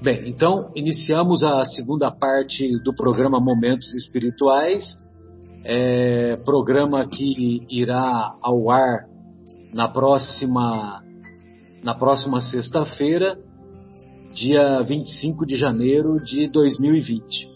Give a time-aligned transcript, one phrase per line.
[0.00, 4.96] Bem, então iniciamos a segunda parte do programa Momentos Espirituais,
[5.64, 9.08] é, programa que irá ao ar
[9.74, 11.02] na próxima
[11.82, 13.36] na próxima sexta-feira,
[14.32, 17.48] dia 25 de janeiro de 2020.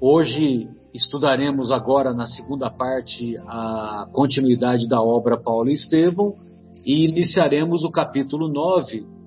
[0.00, 6.34] Hoje estudaremos agora na segunda parte a continuidade da obra Paulo e Estevão
[6.86, 9.21] e iniciaremos o capítulo 9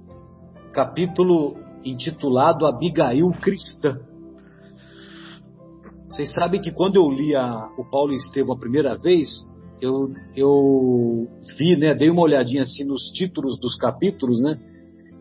[0.75, 3.97] capítulo intitulado Abigail Cristã.
[6.09, 9.29] Vocês sabem que quando eu li a, o Paulo e Estevão a primeira vez,
[9.81, 14.59] eu, eu vi, né, dei uma olhadinha assim nos títulos dos capítulos, né,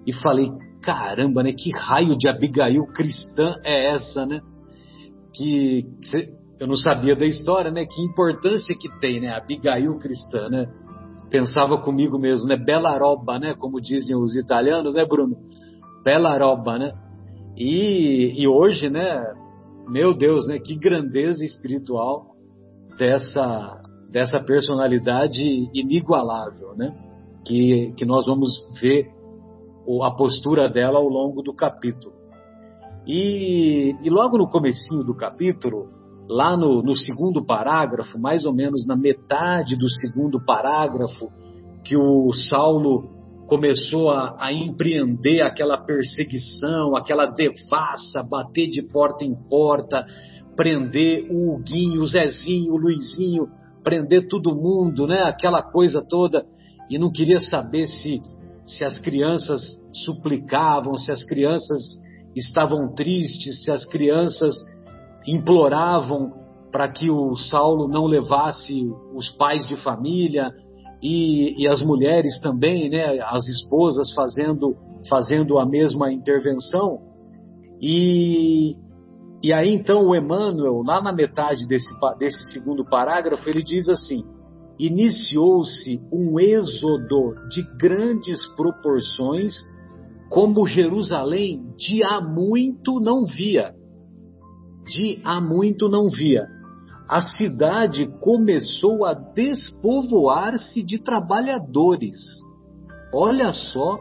[0.04, 0.50] e falei,
[0.82, 4.40] caramba, né, que raio de Abigail cristã é essa, né?
[5.32, 5.86] Que
[6.60, 7.84] eu não sabia da história, né?
[7.84, 9.30] Que importância que tem, né?
[9.34, 10.66] Abigail cristã, né?
[11.30, 12.56] Pensava comigo mesmo, né?
[12.56, 13.54] Bela roba, né?
[13.54, 15.36] Como dizem os italianos, né, Bruno?
[16.04, 16.92] Bela roba, né?
[17.56, 19.22] E, e hoje, né?
[19.88, 20.58] Meu Deus, né?
[20.58, 22.34] Que grandeza espiritual
[22.98, 23.80] dessa
[24.14, 25.42] dessa personalidade
[25.74, 26.96] inigualável, né?
[27.44, 28.48] Que, que nós vamos
[28.80, 29.10] ver
[30.02, 32.14] a postura dela ao longo do capítulo.
[33.04, 35.88] E, e logo no comecinho do capítulo,
[36.28, 41.28] lá no, no, segundo parágrafo, mais ou menos na metade do segundo parágrafo,
[41.84, 43.14] que o Saulo
[43.46, 50.06] começou a, a empreender aquela perseguição, aquela devassa, bater de porta em porta,
[50.56, 53.48] prender o Huguinho, o Zezinho, o Luizinho,
[53.82, 55.22] prender todo mundo, né?
[55.24, 56.44] Aquela coisa toda.
[56.88, 58.20] E não queria saber se,
[58.64, 59.60] se as crianças
[60.04, 61.78] suplicavam, se as crianças
[62.34, 64.54] estavam tristes, se as crianças
[65.26, 66.32] imploravam
[66.70, 70.50] para que o Saulo não levasse os pais de família
[71.02, 74.74] e, e, as mulheres também, né, as esposas fazendo,
[75.08, 76.98] fazendo a mesma intervenção.
[77.80, 78.74] E,
[79.42, 84.24] e aí então o Emmanuel, lá na metade desse, desse segundo parágrafo, ele diz assim:
[84.78, 89.52] iniciou-se um êxodo de grandes proporções,
[90.28, 93.74] como Jerusalém de há muito não via
[94.84, 96.46] de há muito não via.
[97.08, 102.16] A cidade começou a despovoar-se de trabalhadores.
[103.12, 103.98] Olha só,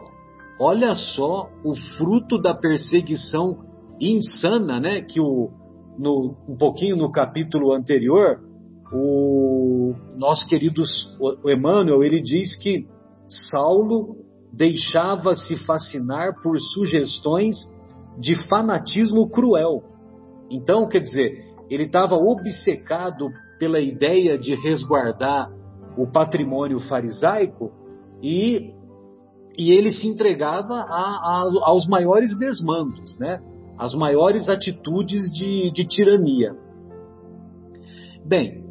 [0.58, 3.58] olha só o fruto da perseguição
[4.00, 5.02] insana, né?
[5.02, 5.50] Que o,
[5.98, 8.40] no, um pouquinho no capítulo anterior,
[8.92, 10.82] o nosso querido
[11.44, 12.86] Emmanuel, ele diz que
[13.50, 14.16] Saulo
[14.52, 17.56] deixava-se fascinar por sugestões
[18.18, 19.93] de fanatismo cruel
[20.50, 23.28] então, quer dizer, ele estava obcecado
[23.58, 25.50] pela ideia de resguardar
[25.96, 27.72] o patrimônio farisaico
[28.22, 28.72] e,
[29.56, 33.40] e ele se entregava a, a, aos maiores desmandos, né?
[33.78, 36.54] as maiores atitudes de, de tirania.
[38.24, 38.64] Bem,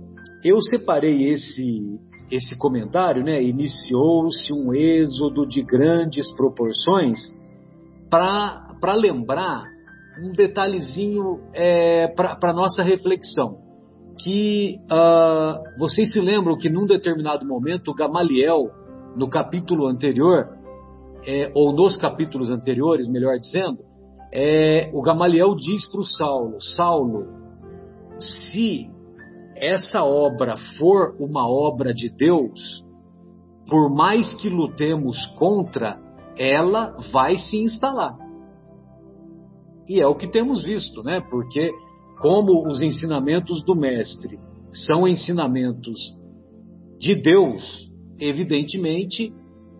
[0.44, 2.00] eu separei esse,
[2.32, 3.42] esse comentário, né?
[3.42, 7.20] Iniciou-se um êxodo de grandes proporções
[8.10, 9.73] para lembrar
[10.22, 13.62] um detalhezinho é, para nossa reflexão.
[14.24, 18.70] Que uh, vocês se lembram que num determinado momento Gamaliel,
[19.16, 20.50] no capítulo anterior,
[21.26, 23.80] é, ou nos capítulos anteriores, melhor dizendo,
[24.32, 27.28] é, o Gamaliel diz para o Saulo: Saulo,
[28.20, 28.90] se
[29.56, 32.84] essa obra for uma obra de Deus,
[33.70, 35.98] por mais que lutemos contra,
[36.38, 38.23] ela vai se instalar.
[39.88, 41.22] E é o que temos visto, né?
[41.30, 41.72] Porque
[42.22, 44.40] como os ensinamentos do mestre
[44.72, 46.00] são ensinamentos
[47.00, 49.34] de Deus, evidentemente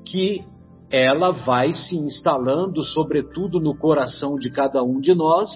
[0.06, 0.44] que
[0.92, 5.50] ela vai se instalando, sobretudo no coração de cada um de nós,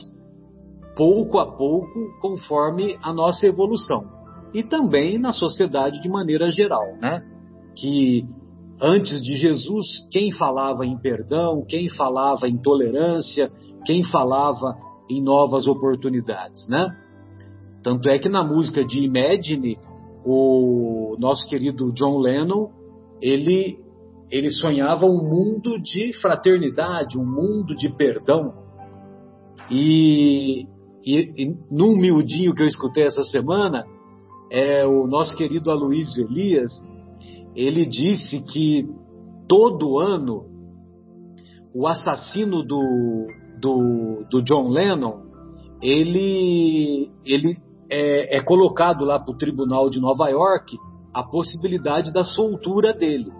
[0.95, 4.03] pouco a pouco, conforme a nossa evolução.
[4.53, 7.21] E também na sociedade de maneira geral, né?
[7.75, 8.25] Que
[8.81, 13.51] antes de Jesus, quem falava em perdão, quem falava em tolerância,
[13.87, 14.77] quem falava
[15.09, 16.93] em novas oportunidades, né?
[17.81, 19.79] Tanto é que na música de Imagine,
[20.25, 22.69] o nosso querido John Lennon,
[23.21, 23.79] ele
[24.29, 28.53] ele sonhava um mundo de fraternidade, um mundo de perdão.
[29.71, 30.67] E,
[31.05, 33.85] e, e num miudinho que eu escutei essa semana,
[34.51, 36.73] é o nosso querido Aloysio Elias,
[37.55, 38.85] ele disse que
[39.47, 40.43] todo ano
[41.73, 43.27] o assassino do,
[43.59, 45.27] do, do John Lennon,
[45.81, 47.57] ele, ele
[47.89, 50.77] é, é colocado lá para o tribunal de Nova York
[51.13, 53.31] a possibilidade da soltura dele.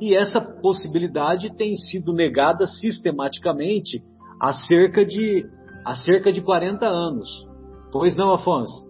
[0.00, 4.02] E essa possibilidade tem sido negada sistematicamente
[4.40, 5.44] há cerca de,
[5.84, 7.28] há cerca de 40 anos.
[7.90, 8.86] Pois não, Afonso?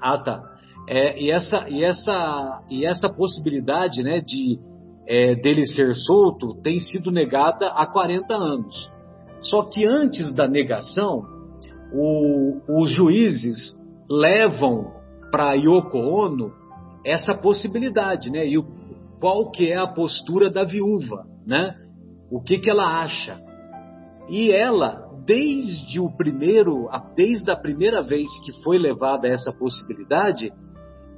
[0.00, 0.42] Ah, tá.
[0.88, 4.58] É, e, essa, e, essa, e essa possibilidade né, de
[5.10, 8.92] é, dele ser solto tem sido negada há 40 anos.
[9.40, 11.24] Só que antes da negação,
[11.92, 13.76] o, os juízes
[14.08, 14.92] levam
[15.32, 16.52] para Yoko Ono
[17.04, 18.46] essa possibilidade, né?
[18.46, 18.64] E o,
[19.18, 21.74] qual que é a postura da viúva, né?
[22.30, 23.40] O que que ela acha?
[24.28, 30.52] E ela, desde o primeiro, desde a primeira vez que foi levada essa possibilidade,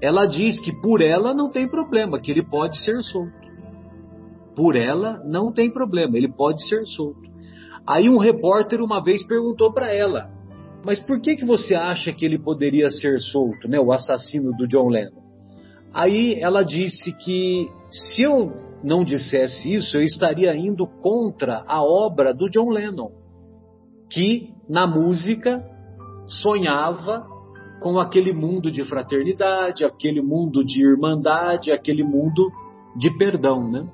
[0.00, 3.51] ela diz que por ela não tem problema, que ele pode ser solto.
[4.54, 7.30] Por ela não tem problema, ele pode ser solto.
[7.86, 10.30] Aí um repórter uma vez perguntou para ela:
[10.84, 14.66] "Mas por que que você acha que ele poderia ser solto, né, o assassino do
[14.68, 15.22] John Lennon?"
[15.94, 18.52] Aí ela disse que se eu
[18.82, 23.10] não dissesse isso, eu estaria indo contra a obra do John Lennon,
[24.10, 25.62] que na música
[26.26, 27.26] sonhava
[27.80, 32.50] com aquele mundo de fraternidade, aquele mundo de irmandade, aquele mundo
[32.96, 33.86] de perdão, né?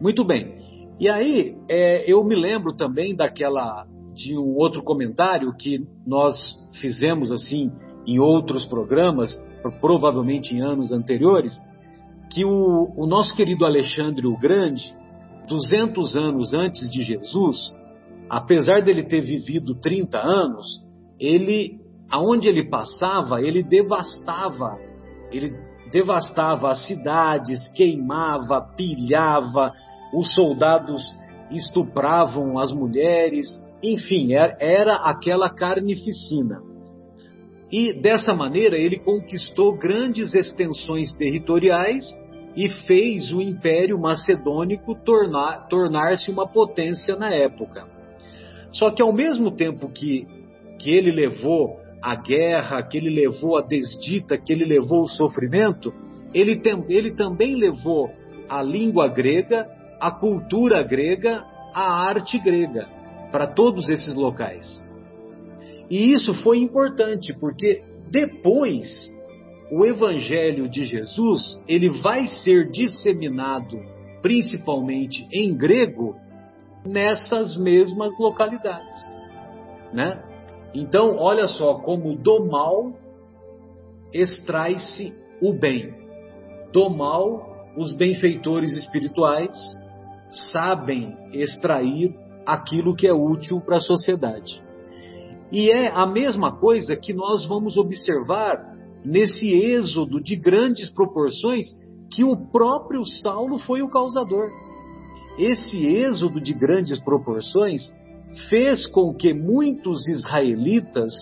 [0.00, 0.58] Muito bem.
[0.98, 6.34] E aí é, eu me lembro também daquela de um outro comentário que nós
[6.80, 7.72] fizemos assim
[8.06, 9.34] em outros programas
[9.80, 11.58] provavelmente em anos anteriores,
[12.30, 14.94] que o, o nosso querido Alexandre o Grande,
[15.48, 17.74] 200 anos antes de Jesus,
[18.28, 20.66] apesar dele ter vivido 30 anos,
[21.18, 21.80] ele,
[22.10, 24.78] aonde ele passava, ele devastava,
[25.30, 25.54] ele
[25.94, 29.72] devastava as cidades, queimava, pilhava,
[30.12, 31.00] os soldados
[31.52, 33.46] estupravam as mulheres,
[33.80, 36.60] enfim, era, era aquela carnificina.
[37.70, 42.04] E dessa maneira ele conquistou grandes extensões territoriais
[42.56, 47.86] e fez o Império Macedônico tornar, tornar-se uma potência na época.
[48.72, 50.26] Só que ao mesmo tempo que,
[50.80, 55.90] que ele levou a guerra, que ele levou a desdita, que ele levou o sofrimento,
[56.34, 58.10] ele, tem, ele também levou
[58.46, 59.66] a língua grega,
[59.98, 61.42] a cultura grega,
[61.72, 62.86] a arte grega
[63.32, 64.84] para todos esses locais.
[65.88, 68.86] E isso foi importante, porque depois
[69.72, 73.80] o evangelho de Jesus, ele vai ser disseminado
[74.20, 76.16] principalmente em grego
[76.84, 79.00] nessas mesmas localidades,
[79.90, 80.33] né?
[80.74, 82.92] Então, olha só como do mal
[84.12, 85.92] extrai-se o bem.
[86.72, 89.56] Do mal, os benfeitores espirituais
[90.52, 92.14] sabem extrair
[92.46, 94.62] aquilo que é útil para a sociedade.
[95.52, 98.74] E é a mesma coisa que nós vamos observar
[99.04, 101.66] nesse êxodo de grandes proporções
[102.10, 104.50] que o próprio Saulo foi o causador.
[105.38, 107.92] Esse êxodo de grandes proporções
[108.48, 111.12] fez com que muitos israelitas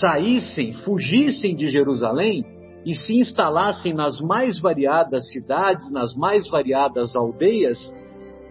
[0.00, 2.44] saíssem, fugissem de Jerusalém
[2.84, 7.78] e se instalassem nas mais variadas cidades, nas mais variadas aldeias,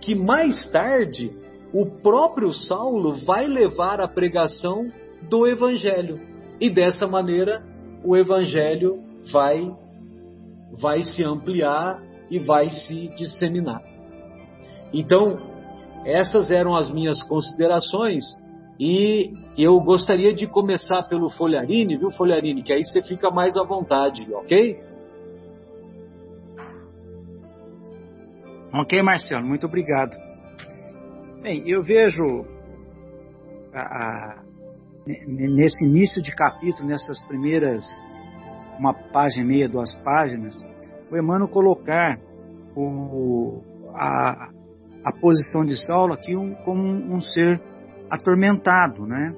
[0.02, 1.32] que mais tarde
[1.74, 4.88] o próprio Saulo vai levar a pregação
[5.30, 6.20] do Evangelho.
[6.60, 7.64] E dessa maneira,
[8.04, 9.00] o Evangelho
[9.32, 9.70] vai,
[10.80, 13.82] vai se ampliar e vai se disseminar.
[14.94, 15.57] Então,
[16.06, 18.24] essas eram as minhas considerações
[18.80, 22.62] e eu gostaria de começar pelo Folharine, viu, Folharine?
[22.62, 24.78] Que aí você fica mais à vontade, ok?
[28.74, 30.12] Ok, Marcelo, muito obrigado.
[31.42, 32.46] Bem, eu vejo
[33.74, 34.44] a, a,
[35.06, 37.84] nesse início de capítulo, nessas primeiras
[38.78, 40.56] uma página e meia, duas páginas,
[41.12, 42.20] o Emmanuel colocar
[42.76, 43.62] o,
[43.96, 44.52] a,
[45.08, 47.62] a posição de Saulo aqui um, como um, um ser
[48.10, 49.34] atormentado, né?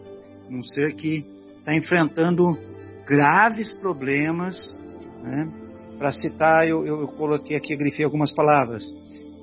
[0.49, 1.23] Um ser que
[1.59, 2.57] está enfrentando
[3.05, 4.55] graves problemas,
[5.21, 5.47] né?
[5.99, 8.83] Para citar, eu, eu, coloquei aqui, grifei algumas palavras.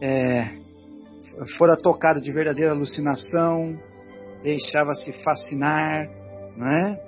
[0.03, 0.49] É,
[1.57, 3.79] fora tocado de verdadeira alucinação,
[4.43, 6.09] deixava-se fascinar,
[6.57, 6.99] né?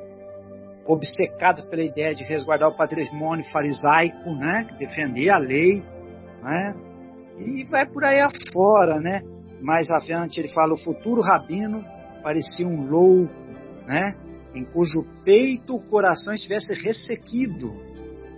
[0.87, 4.69] obcecado pela ideia de resguardar o patrimônio farisaico, né?
[4.79, 5.83] defender a lei,
[6.43, 6.88] né?
[7.41, 9.01] E vai por aí afora.
[9.01, 9.23] Né?
[9.61, 11.85] Mais adiante ele fala: o futuro rabino
[12.23, 13.33] parecia um louco,
[13.87, 14.15] né?
[14.55, 17.73] em cujo peito o coração estivesse ressequido.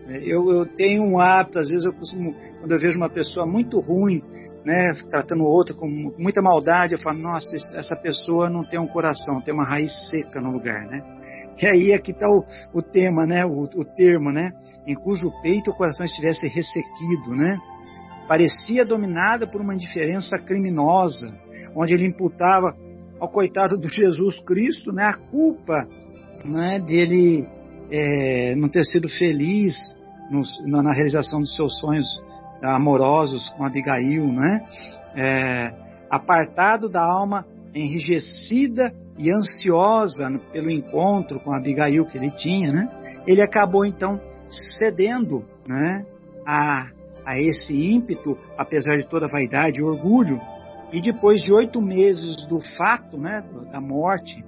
[0.08, 3.78] Eu, eu tenho um hábito, às vezes eu costumo, quando eu vejo uma pessoa muito
[3.78, 4.20] ruim,
[4.64, 5.86] né, tratando o outro com
[6.18, 10.40] muita maldade, eu falo, nossa, essa pessoa não tem um coração, tem uma raiz seca
[10.40, 11.00] no lugar, né?
[11.62, 14.50] E aí aqui está o, o, tema, né, o, o, termo, né,
[14.86, 17.56] em cujo peito o coração estivesse ressequido, né?
[18.30, 21.36] Parecia dominada por uma indiferença criminosa,
[21.74, 22.76] onde ele imputava
[23.18, 25.84] ao coitado do Jesus Cristo, né, a culpa,
[26.44, 27.44] né, dele
[27.90, 29.74] é, não ter sido feliz
[30.30, 32.06] nos, na realização dos seus sonhos
[32.62, 34.64] amorosos com Abigail, né?
[35.16, 35.72] É,
[36.08, 37.44] apartado da alma
[37.74, 42.88] enrijecida e ansiosa pelo encontro com Abigail que ele tinha, né?
[43.26, 44.20] Ele acabou então
[44.78, 46.06] cedendo, né?
[46.46, 46.90] A,
[47.30, 50.40] a esse ímpeto, apesar de toda a vaidade e orgulho.
[50.92, 53.44] E depois de oito meses do fato, né?
[53.70, 54.44] Da morte,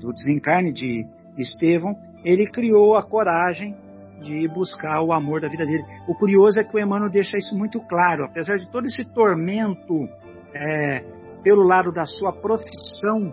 [0.00, 1.06] do desencarne de
[1.38, 3.74] Estevão, ele criou a coragem
[4.22, 5.84] de buscar o amor da vida dele.
[6.08, 10.08] O curioso é que o Emmanuel deixa isso muito claro, apesar de todo esse tormento
[10.54, 11.04] é,
[11.42, 13.32] pelo lado da sua profissão,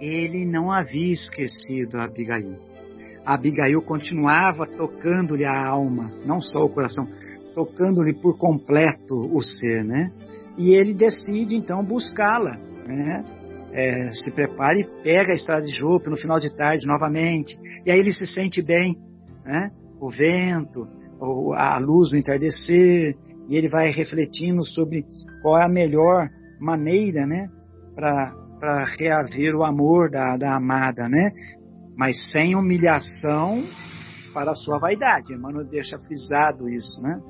[0.00, 2.58] ele não havia esquecido a Abigail.
[3.24, 7.06] A Abigail continuava tocando-lhe a alma, não só o coração,
[7.54, 10.10] tocando-lhe por completo o ser, né?
[10.58, 12.56] E ele decide então buscá-la,
[12.86, 13.24] né?
[13.72, 17.58] É, se prepara e pega a estrada de Jope no final de tarde novamente.
[17.86, 18.96] E aí ele se sente bem,
[19.44, 19.70] né?
[19.98, 20.86] o vento,
[21.54, 23.16] a luz do entardecer,
[23.48, 25.04] e ele vai refletindo sobre
[25.40, 26.28] qual é a melhor
[26.60, 27.48] maneira né?
[27.94, 31.30] para reaver o amor da, da amada, né?
[31.96, 33.62] mas sem humilhação
[34.32, 35.32] para a sua vaidade.
[35.32, 37.20] Emmanuel deixa frisado isso, né?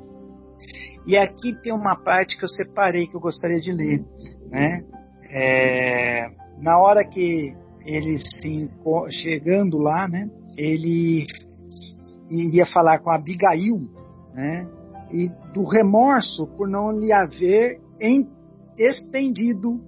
[1.06, 4.04] E aqui tem uma parte que eu separei que eu gostaria de ler,
[4.50, 4.84] né?
[5.30, 6.28] É,
[6.60, 7.54] na hora que
[7.84, 8.70] ele se
[9.10, 10.30] chegando lá, né?
[10.56, 11.26] Ele
[12.30, 13.80] iria falar com Abigail,
[14.32, 14.66] né?
[15.10, 17.80] E do remorso por não lhe haver
[18.78, 19.80] estendido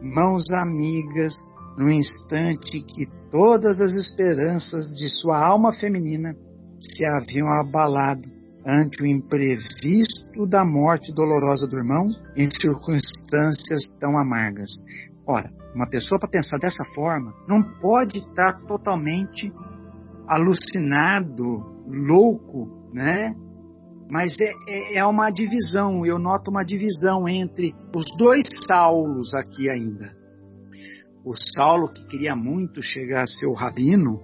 [0.00, 1.34] mãos amigas
[1.76, 6.34] no instante que todas as esperanças de sua alma feminina
[6.80, 14.70] se haviam abalado ante o imprevisto da morte dolorosa do irmão em circunstâncias tão amargas.
[15.26, 19.52] Ora, uma pessoa para pensar dessa forma não pode estar totalmente
[20.26, 23.34] alucinado, louco, né?
[24.10, 29.68] Mas é, é, é uma divisão, eu noto uma divisão entre os dois Saulos aqui
[29.68, 30.14] ainda.
[31.24, 34.20] O Saulo que queria muito chegar a ser o rabino,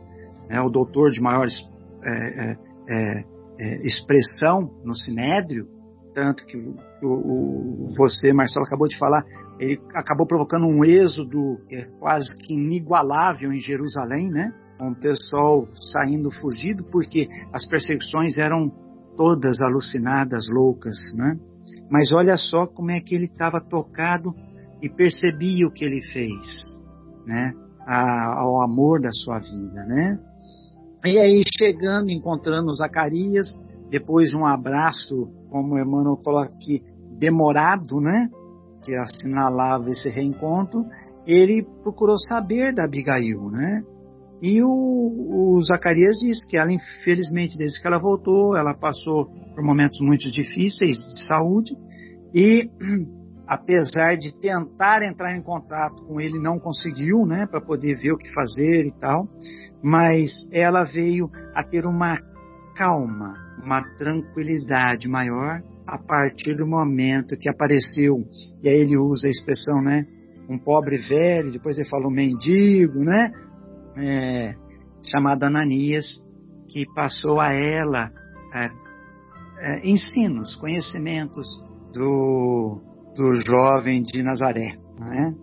[0.48, 1.46] né, o doutor de maior
[2.04, 2.56] é,
[2.88, 3.24] é,
[3.60, 5.66] é, é, expressão no Sinédrio,
[6.14, 9.24] tanto que o, o, você, Marcelo, acabou de falar,
[9.58, 11.58] ele acabou provocando um êxodo
[11.98, 14.52] quase que inigualável em Jerusalém, né?
[14.80, 18.70] um pessoal saindo fugido porque as perseguições eram
[19.16, 21.36] todas alucinadas, loucas, né?
[21.90, 24.34] Mas olha só como é que ele estava tocado
[24.82, 26.80] e percebia o que ele fez,
[27.26, 27.52] né?
[27.86, 30.18] A, ao amor da sua vida, né?
[31.04, 33.48] E aí chegando, encontrando Zacarias,
[33.90, 36.82] depois de um abraço, como o Emmanuel coloca aqui,
[37.18, 38.28] demorado, né?
[38.84, 40.84] Que assinalava esse reencontro,
[41.26, 43.82] ele procurou saber da Abigail, né?
[44.42, 49.62] E o, o, Zacarias diz que ela, infelizmente, desde que ela voltou, ela passou por
[49.62, 51.76] momentos muito difíceis de saúde
[52.34, 52.70] e,
[53.50, 58.16] apesar de tentar entrar em contato com ele, não conseguiu, né, para poder ver o
[58.16, 59.28] que fazer e tal,
[59.82, 62.16] mas ela veio a ter uma
[62.76, 68.18] calma, uma tranquilidade maior a partir do momento que apareceu,
[68.62, 70.06] e aí ele usa a expressão, né,
[70.48, 73.32] um pobre velho, depois ele fala um mendigo, né,
[73.96, 74.54] é,
[75.04, 76.06] chamado Ananias,
[76.68, 78.12] que passou a ela
[78.54, 78.68] é,
[79.58, 81.48] é, ensinos, conhecimentos
[81.92, 82.80] do,
[83.20, 84.78] do jovem de Nazaré.
[84.98, 85.34] Né?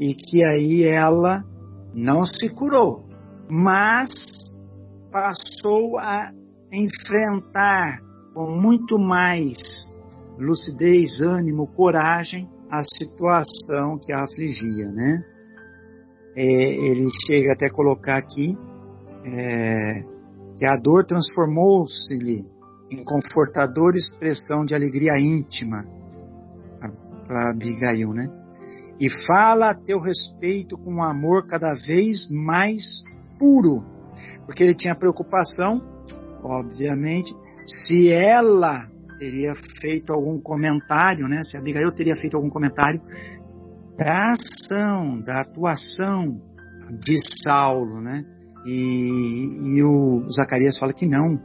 [0.00, 1.44] E que aí ela
[1.94, 3.04] não se curou,
[3.50, 4.08] mas
[5.12, 6.30] passou a
[6.72, 8.00] enfrentar
[8.32, 9.56] com muito mais
[10.38, 15.22] lucidez, ânimo, coragem a situação que a afligia, né?
[16.34, 18.56] é, ele chega até colocar aqui
[19.24, 20.02] é,
[20.56, 22.46] que a dor transformou-se-lhe
[22.90, 25.95] em confortadora expressão de alegria íntima
[27.26, 28.28] para Abigail, né?
[28.98, 32.82] E fala a teu respeito com um amor cada vez mais
[33.38, 33.84] puro,
[34.46, 35.82] porque ele tinha preocupação,
[36.42, 37.34] obviamente,
[37.66, 41.42] se ela teria feito algum comentário, né?
[41.44, 43.00] Se Abigail teria feito algum comentário
[43.98, 46.40] da ação, da atuação
[47.00, 48.24] de Saulo, né?
[48.64, 51.38] E, e o Zacarias fala que não,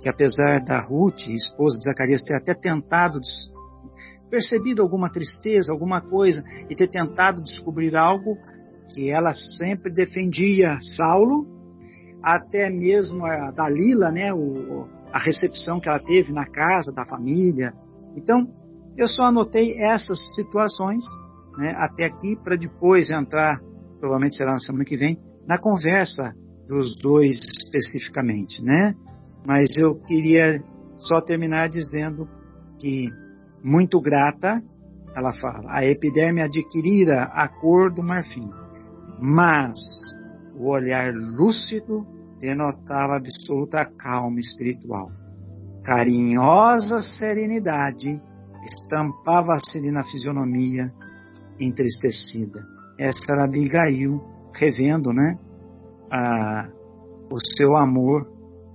[0.00, 3.18] que apesar da Ruth, esposa de Zacarias, ter até tentado
[4.32, 8.38] percebido alguma tristeza, alguma coisa, e ter tentado descobrir algo
[8.94, 11.46] que ela sempre defendia Saulo,
[12.22, 17.74] até mesmo a Dalila, né, o, a recepção que ela teve na casa da família.
[18.16, 18.48] Então,
[18.96, 21.04] eu só anotei essas situações
[21.58, 23.60] né, até aqui para depois entrar,
[24.00, 26.32] provavelmente será na semana que vem, na conversa
[26.66, 28.94] dos dois especificamente, né?
[29.44, 30.62] Mas eu queria
[30.96, 32.26] só terminar dizendo
[32.80, 33.10] que
[33.62, 34.62] muito grata,
[35.14, 38.48] ela fala, a epiderme adquirira a cor do marfim,
[39.20, 39.78] mas
[40.56, 42.06] o olhar lúcido
[42.40, 45.10] denotava absoluta calma espiritual.
[45.84, 48.20] Carinhosa serenidade
[48.64, 50.92] estampava-se na fisionomia
[51.58, 52.60] entristecida.
[52.98, 54.20] Essa era Abigail
[54.54, 55.38] revendo, né,
[56.10, 56.68] a,
[57.30, 58.30] o seu amor,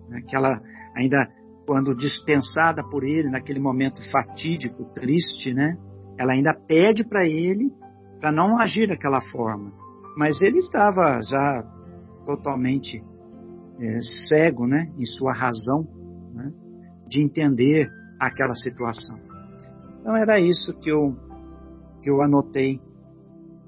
[0.09, 0.61] né, que ela
[0.95, 1.29] ainda
[1.67, 5.77] quando dispensada por ele naquele momento fatídico, triste, né,
[6.17, 7.69] ela ainda pede para ele
[8.21, 9.71] para não agir daquela forma.
[10.15, 11.61] Mas ele estava já
[12.25, 13.03] totalmente
[13.81, 15.85] é, cego, né, em sua razão,
[16.33, 16.53] né,
[17.09, 19.19] de entender aquela situação.
[19.99, 21.15] Então era isso que eu
[22.01, 22.79] que eu anotei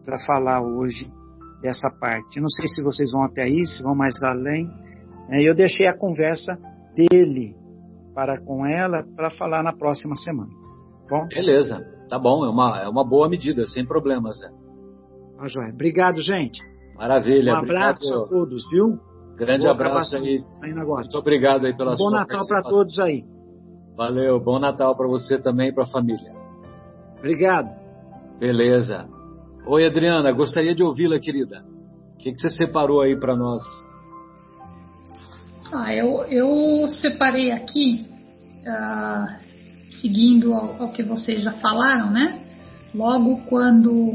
[0.06, 1.12] para falar hoje
[1.62, 2.39] dessa parte.
[2.39, 4.70] Não sei se vocês vão até aí, se vão mais além.
[5.29, 6.58] É, eu deixei a conversa
[6.96, 7.59] dele
[8.20, 10.52] para com ela para falar na próxima semana.
[11.10, 11.26] Bom?
[11.30, 14.38] Beleza, tá bom, é uma, é uma boa medida, sem problemas.
[14.42, 14.50] Né?
[15.40, 15.70] Ah, joia.
[15.70, 16.60] Obrigado, gente.
[16.98, 17.54] Maravilha.
[17.54, 18.26] Um abraço obrigado.
[18.26, 19.00] a todos, viu?
[19.38, 20.38] Grande Vou abraço aí.
[20.62, 23.24] Muito obrigado aí pela um Bom Natal para todos aí.
[23.96, 26.34] Valeu, bom Natal para você também e para a família.
[27.20, 27.70] Obrigado.
[28.38, 29.08] Beleza.
[29.66, 31.64] Oi, Adriana, gostaria de ouvi-la, querida.
[32.16, 33.62] O que, que você separou aí para nós?
[35.72, 38.08] Ah, eu, eu separei aqui,
[38.62, 39.28] uh,
[40.02, 42.40] seguindo ao, ao, que vocês já falaram, né?
[42.94, 44.12] Logo quando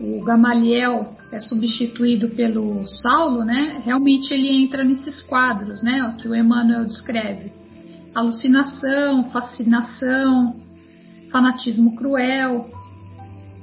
[0.00, 3.82] o Gamaliel é substituído pelo Saulo, né?
[3.84, 6.16] Realmente ele entra nesses quadros, né?
[6.22, 7.52] Que o Emmanuel descreve:
[8.14, 10.56] alucinação, fascinação,
[11.30, 12.70] fanatismo cruel,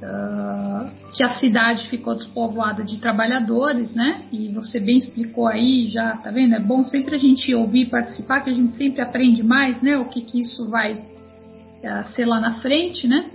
[0.03, 4.23] uh, que a cidade ficou despovoada de trabalhadores, né?
[4.31, 6.55] E você bem explicou aí, já tá vendo?
[6.55, 9.97] É bom sempre a gente ouvir participar, que a gente sempre aprende mais, né?
[9.97, 13.29] O que, que isso vai uh, ser lá na frente, né?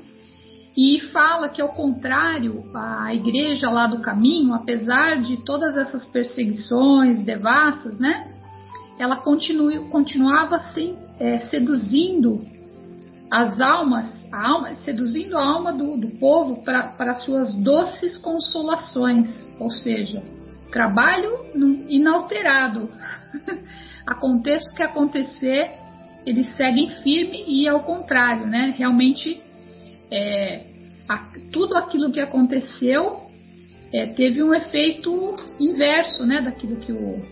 [0.77, 7.25] E fala que, ao contrário, a igreja lá do caminho, apesar de todas essas perseguições
[7.25, 8.29] devassas, né?
[8.97, 12.45] Ela continuava assim, é, seduzindo
[13.31, 19.71] as almas a alma, seduzindo a alma do, do povo para suas doces consolações, ou
[19.71, 20.23] seja,
[20.71, 21.31] trabalho
[21.89, 22.89] inalterado.
[24.07, 25.71] Aconteça o que acontecer,
[26.25, 28.75] eles seguem firme e ao contrário, né?
[28.77, 29.41] Realmente,
[30.11, 30.65] é,
[31.09, 33.19] a, tudo aquilo que aconteceu
[33.93, 36.41] é, teve um efeito inverso, né?
[36.41, 37.23] Daquilo que o,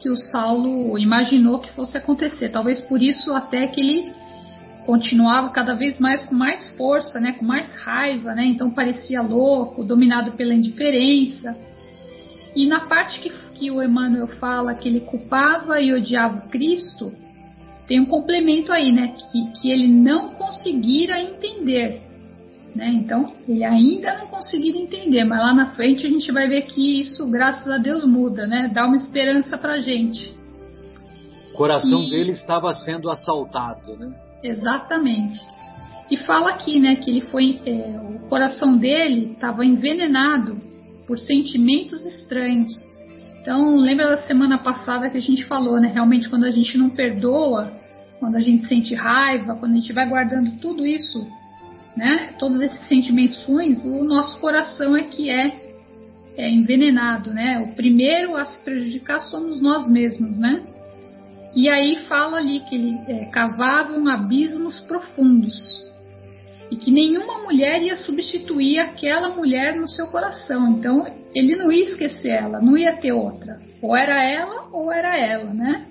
[0.00, 2.50] que o Saulo imaginou que fosse acontecer.
[2.50, 4.23] Talvez por isso até que ele
[4.84, 9.84] continuava cada vez mais com mais força, né, com mais raiva, né, então parecia louco,
[9.84, 11.56] dominado pela indiferença.
[12.54, 17.12] E na parte que, que o Emmanuel fala que ele culpava e odiava Cristo,
[17.86, 22.00] tem um complemento aí, né, que, que ele não conseguira entender.
[22.74, 22.88] Né?
[22.88, 27.00] Então, ele ainda não conseguira entender, mas lá na frente a gente vai ver que
[27.00, 28.68] isso, graças a Deus, muda, né?
[28.74, 30.34] Dá uma esperança pra gente.
[31.52, 32.10] O coração e...
[32.10, 34.12] dele estava sendo assaltado, né?
[34.44, 35.40] Exatamente.
[36.10, 40.60] E fala aqui, né, que ele foi, é, o coração dele estava envenenado
[41.06, 42.70] por sentimentos estranhos.
[43.40, 45.90] Então, lembra da semana passada que a gente falou, né?
[45.92, 47.72] Realmente, quando a gente não perdoa,
[48.20, 51.26] quando a gente sente raiva, quando a gente vai guardando tudo isso,
[51.96, 52.34] né?
[52.38, 55.52] Todos esses sentimentos ruins, o nosso coração é que é,
[56.36, 57.60] é envenenado, né?
[57.60, 60.62] O primeiro a se prejudicar somos nós mesmos, né?
[61.54, 65.54] E aí fala ali que ele é, cavavam abismos profundos
[66.70, 70.70] e que nenhuma mulher ia substituir aquela mulher no seu coração.
[70.70, 73.58] Então ele não ia esquecer ela, não ia ter outra.
[73.80, 75.86] Ou era ela ou era ela, né?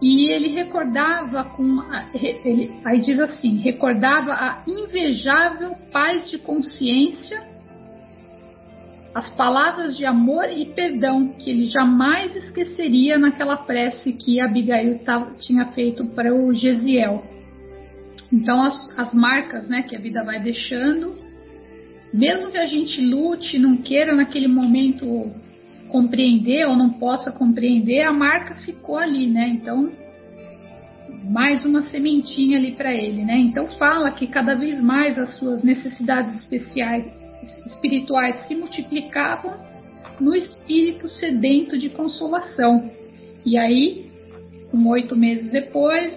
[0.00, 1.80] E ele recordava com.
[2.14, 7.53] Ele, aí diz assim: recordava a invejável paz de consciência
[9.14, 14.98] as palavras de amor e perdão que ele jamais esqueceria naquela prece que Abigail
[15.38, 17.22] tinha feito para o Gesiel.
[18.32, 21.14] Então as, as marcas né, que a vida vai deixando,
[22.12, 25.06] mesmo que a gente lute, não queira naquele momento
[25.88, 29.48] compreender ou não possa compreender, a marca ficou ali, né?
[29.48, 29.92] Então
[31.30, 33.36] mais uma sementinha ali para ele, né?
[33.38, 37.04] Então fala que cada vez mais as suas necessidades especiais,
[37.66, 39.54] espirituais se multiplicavam
[40.20, 42.90] no espírito sedento de consolação.
[43.44, 44.06] E aí,
[44.72, 46.12] um oito meses depois,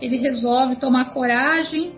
[0.00, 1.92] ele resolve tomar coragem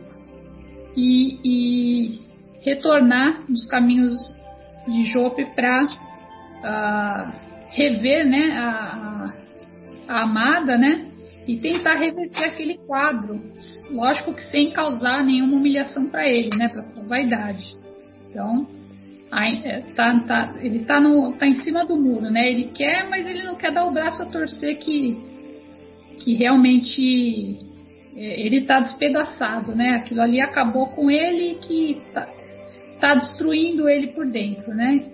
[0.97, 2.21] e, e
[2.63, 4.17] retornar nos caminhos
[4.87, 5.89] de Jope para uh,
[6.65, 7.33] ah,
[7.71, 9.33] rever né, a,
[10.09, 11.09] a, amada, né?
[11.47, 13.41] e tentar reverter aquele quadro.
[13.91, 16.69] Lógico que sem causar nenhuma humilhação para ele, né?
[16.69, 17.75] Para a vaidade.
[18.31, 18.67] Então,
[19.65, 21.01] é, tá, tá, ele está
[21.39, 22.51] tá em cima do muro, né?
[22.51, 25.19] Ele quer, mas ele não quer dar o braço a torcer que,
[26.25, 27.59] que realmente
[28.17, 29.97] é, ele está despedaçado, né?
[29.97, 32.27] Aquilo ali acabou com ele e que está
[33.01, 35.05] tá destruindo ele por dentro, né?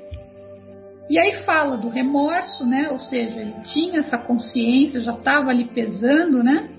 [1.10, 2.88] E aí fala do remorso, né?
[2.90, 6.70] Ou seja, ele tinha essa consciência, já estava ali pesando, né?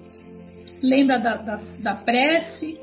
[0.81, 2.79] Lembra da, da, da prece,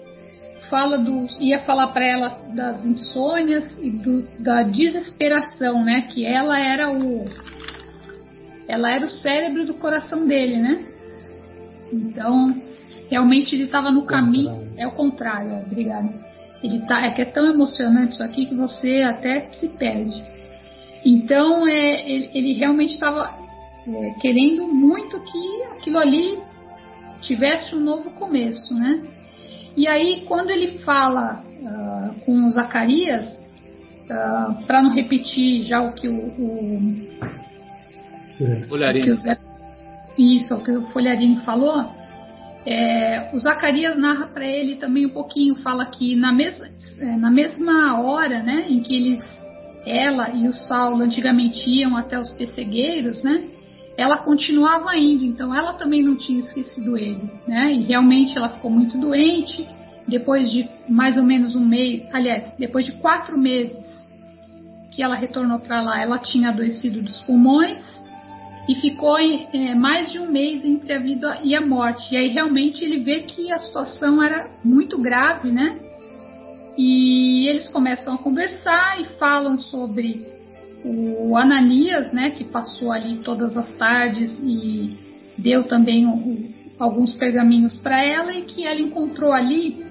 [0.73, 6.09] fala do, ia falar para ela das insônias e do, da desesperação, né?
[6.11, 7.27] Que ela era o,
[8.67, 10.83] ela era o cérebro do coração dele, né?
[11.93, 12.55] Então,
[13.11, 14.67] realmente ele estava no caminho.
[14.79, 16.09] É o contrário, obrigada.
[16.65, 20.25] Ele tá, é que é tão emocionante isso aqui que você até se perde.
[21.05, 23.31] Então, é, ele, ele realmente estava
[23.87, 26.39] é, querendo muito que aquilo ali
[27.21, 29.03] tivesse um novo começo, né?
[29.77, 35.93] E aí, quando ele fala uh, com Zacarias, uh, ah, para não repetir já o
[35.93, 37.09] que o, o,
[38.69, 39.11] Folharini.
[39.11, 39.39] O Zé,
[40.19, 41.85] isso, o que o Folharini falou,
[42.67, 46.69] é, o Zacarias narra para ele também um pouquinho, fala que na mesma,
[47.01, 49.43] é, na mesma hora né, em que eles
[49.85, 53.49] ela e o Saulo antigamente iam até os pessegueiros, né?
[53.97, 57.73] Ela continuava indo, então ela também não tinha esquecido ele, né?
[57.73, 59.67] E realmente ela ficou muito doente.
[60.09, 63.77] Depois de mais ou menos um mês, aliás, depois de quatro meses
[64.91, 67.83] que ela retornou para lá, ela tinha adoecido dos pulmões
[68.69, 72.13] e ficou é, mais de um mês entre a vida e a morte.
[72.13, 75.79] E aí realmente ele vê que a situação era muito grave, né?
[76.77, 80.27] E eles começam a conversar e falam sobre
[80.85, 84.97] o Ananias, né, que passou ali todas as tardes e
[85.39, 86.07] deu também
[86.79, 89.85] alguns pergaminhos para ela e que ela encontrou ali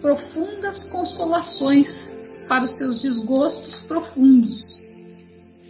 [0.00, 1.88] profundas consolações
[2.46, 4.56] para os seus desgostos profundos.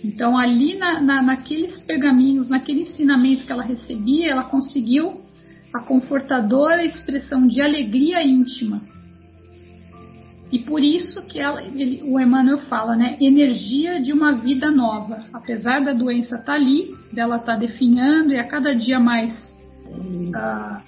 [0.05, 5.23] Então, ali na, na, naqueles pergaminhos, naquele ensinamento que ela recebia, ela conseguiu
[5.75, 8.81] a confortadora expressão de alegria íntima
[10.51, 15.25] e por isso que ela, ele, o Emmanuel fala, né, energia de uma vida nova.
[15.33, 19.33] Apesar da doença estar tá ali, dela estar tá definhando e a cada dia mais
[19.87, 20.81] uh,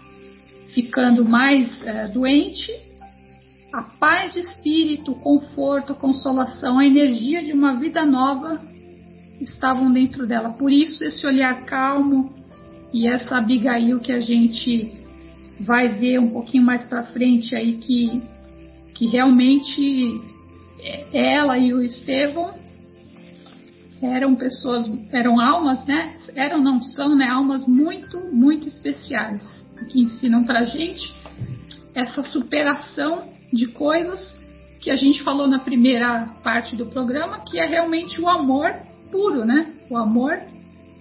[0.73, 2.73] ficando mais uh, doente,
[3.73, 8.61] a paz de espírito, o conforto, a consolação, a energia de uma vida nova
[9.41, 10.51] estavam dentro dela.
[10.51, 12.33] Por isso esse olhar calmo
[12.95, 14.91] e essa Abigail que a gente
[15.61, 18.23] vai ver um pouquinho mais para frente aí que
[19.01, 20.21] que realmente
[21.11, 22.53] ela e o Estevão
[24.03, 26.17] eram pessoas, eram almas, né?
[26.35, 27.27] Eram, não são, né?
[27.27, 29.43] Almas muito, muito especiais,
[29.91, 31.15] que ensinam pra gente
[31.95, 34.37] essa superação de coisas
[34.81, 38.71] que a gente falou na primeira parte do programa, que é realmente o amor
[39.11, 39.67] puro, né?
[39.89, 40.39] O amor,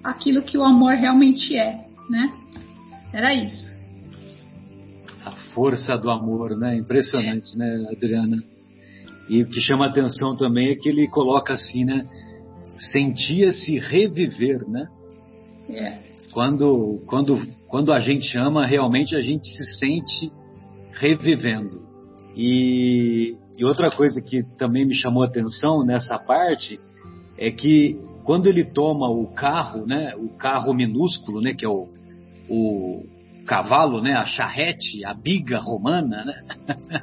[0.01, 2.31] aquilo que o amor realmente é, né?
[3.11, 3.68] Era isso
[5.53, 6.75] força do amor, né?
[6.77, 8.37] Impressionante, né, Adriana?
[9.29, 12.05] E o que chama atenção também é que ele coloca assim, né?
[12.91, 14.87] Sentia-se reviver, né?
[15.69, 15.99] É.
[16.31, 20.31] Quando, quando, quando a gente ama, realmente a gente se sente
[20.93, 21.87] revivendo.
[22.35, 26.79] E, e outra coisa que também me chamou atenção nessa parte
[27.37, 30.13] é que quando ele toma o carro, né?
[30.15, 31.53] O carro minúsculo, né?
[31.53, 31.85] Que é o,
[32.49, 33.01] o
[33.49, 36.35] cavalo, né, a charrete, a biga romana, né?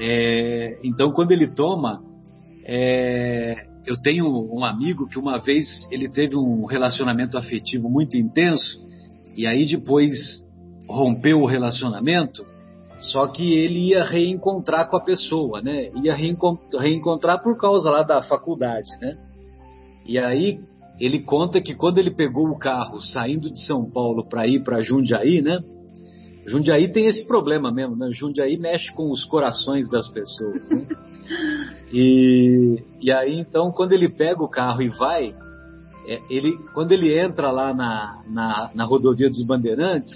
[0.00, 2.02] é, então, quando ele toma,
[2.66, 8.84] é, eu tenho um amigo que uma vez ele teve um relacionamento afetivo muito intenso
[9.36, 10.44] e aí depois
[10.88, 12.44] rompeu o relacionamento,
[12.98, 15.88] só que ele ia reencontrar com a pessoa, né?
[16.02, 19.16] Ia reencontrar por causa lá da faculdade, né?
[20.04, 20.58] E aí
[21.00, 24.82] ele conta que quando ele pegou o carro saindo de São Paulo para ir para
[24.82, 25.58] Jundiaí, né?
[26.46, 28.10] Jundiaí tem esse problema mesmo, né?
[28.12, 30.70] Jundiaí mexe com os corações das pessoas.
[30.70, 30.86] Né?
[31.92, 35.30] E, e aí, então, quando ele pega o carro e vai,
[36.06, 40.10] é, ele, quando ele entra lá na, na, na rodovia dos Bandeirantes,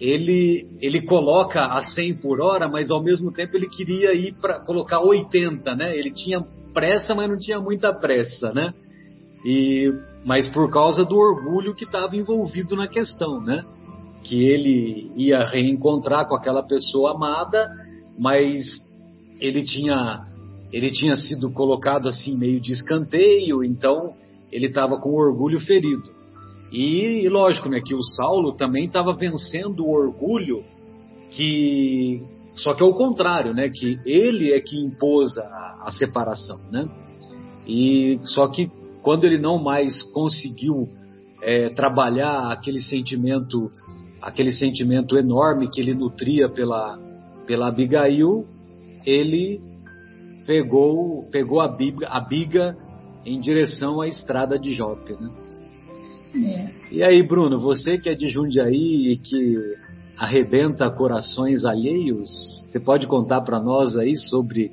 [0.00, 4.58] ele, ele coloca a 100 por hora, mas ao mesmo tempo ele queria ir para
[4.60, 5.96] colocar 80, né?
[5.96, 6.40] Ele tinha
[6.74, 8.72] pressa, mas não tinha muita pressa, né?
[9.44, 9.90] E,
[10.24, 13.62] mas por causa do orgulho que estava envolvido na questão, né?
[14.24, 17.68] Que ele ia reencontrar com aquela pessoa amada,
[18.18, 18.78] mas
[19.40, 20.26] ele tinha
[20.72, 24.10] ele tinha sido colocado assim meio de escanteio, então
[24.50, 26.10] ele estava com o orgulho ferido.
[26.72, 30.62] E, lógico, né, que o Saulo também estava vencendo o orgulho
[31.32, 32.20] que
[32.56, 36.86] só que é o contrário, né, que ele é que impôs a, a separação, né?
[37.66, 38.70] E só que
[39.02, 40.88] quando ele não mais conseguiu
[41.42, 43.70] é, trabalhar aquele sentimento,
[44.20, 46.98] aquele sentimento enorme que ele nutria pela
[47.46, 48.44] pela Abigail,
[49.04, 49.60] ele
[50.46, 52.76] pegou pegou a biga, a biga
[53.26, 55.30] em direção à estrada de Jope, né?
[56.34, 56.94] É.
[56.94, 59.56] E aí, Bruno, você que é de Jundiaí e que
[60.16, 62.30] arrebenta corações alheios,
[62.70, 64.70] você pode contar para nós aí sobre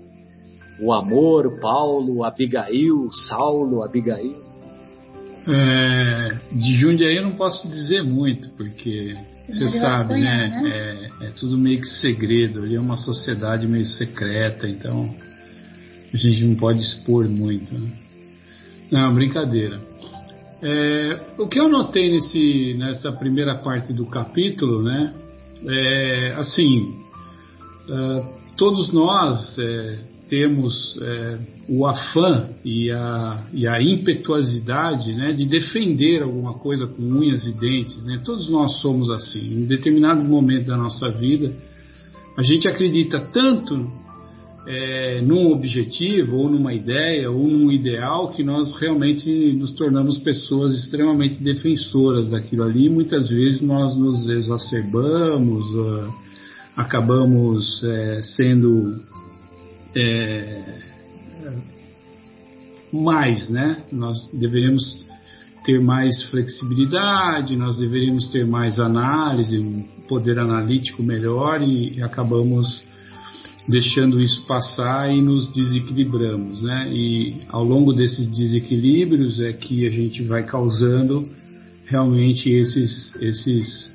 [0.81, 4.35] o amor, Paulo, Abigail, Saulo, Abigail?
[5.47, 9.15] É, de Jundiaí eu não posso dizer muito, porque
[9.47, 10.21] você sabe, né?
[10.21, 11.09] né?
[11.21, 15.09] É, é, tudo meio que segredo, ali é uma sociedade meio secreta, então
[16.13, 17.73] a gente não pode expor muito.
[17.73, 17.91] Né?
[18.91, 19.79] Não, brincadeira.
[20.61, 25.13] É, o que eu notei nesse, nessa primeira parte do capítulo, né,
[25.67, 26.95] é assim,
[27.89, 28.25] é,
[28.57, 29.97] todos nós é,
[30.29, 37.01] temos é, o afã e a, e a impetuosidade né, de defender alguma coisa com
[37.01, 38.03] unhas e dentes.
[38.03, 38.21] Né?
[38.23, 39.55] Todos nós somos assim.
[39.55, 41.51] Em determinado momento da nossa vida,
[42.37, 43.89] a gente acredita tanto
[44.67, 50.75] é, num objetivo, ou numa ideia, ou num ideal, que nós realmente nos tornamos pessoas
[50.75, 52.87] extremamente defensoras daquilo ali.
[52.87, 56.13] Muitas vezes nós nos exacerbamos, uh,
[56.75, 59.01] acabamos é, sendo
[59.99, 60.79] é,
[62.91, 63.77] mais, né?
[63.91, 65.07] Nós deveríamos
[65.65, 72.81] ter mais flexibilidade, nós deveríamos ter mais análise, um poder analítico melhor e, e acabamos
[73.67, 76.89] deixando isso passar e nos desequilibramos, né?
[76.91, 81.27] E ao longo desses desequilíbrios é que a gente vai causando
[81.85, 83.89] realmente esses, esses,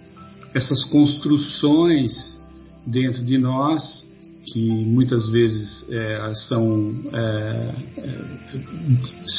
[0.55, 2.39] essas construções
[2.87, 4.04] dentro de nós
[4.45, 8.35] que muitas vezes é, são, é, é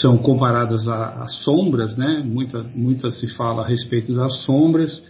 [0.02, 2.24] são comparadas a, sombras, né?
[2.26, 5.02] Muita, muita se fala a respeito das sombras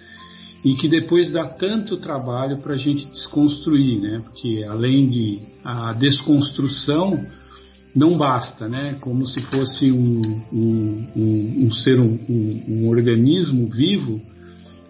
[0.63, 4.21] e que depois dá tanto trabalho para a gente desconstruir, né?
[4.23, 7.23] Porque além de a desconstrução
[7.95, 8.97] não basta, né?
[8.99, 14.19] Como se fosse um, um, um, um ser, um, organismo vivo,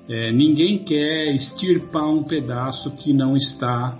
[0.10, 4.00] é, ninguém quer extirpar um pedaço que não está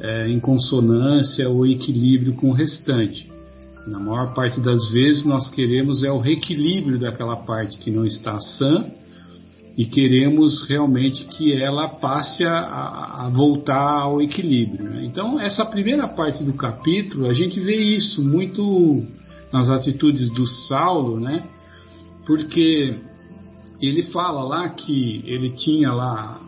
[0.00, 3.32] é, em consonância ou equilíbrio com o restante.
[3.86, 8.38] Na maior parte das vezes nós queremos é o reequilíbrio daquela parte que não está
[8.40, 8.84] sã
[9.76, 14.84] e queremos realmente que ela passe a, a voltar ao equilíbrio.
[14.84, 15.04] Né?
[15.04, 19.04] Então, essa primeira parte do capítulo, a gente vê isso muito
[19.52, 21.44] nas atitudes do Saulo, né?
[22.24, 22.96] porque
[23.80, 26.40] ele fala lá que ele tinha lá,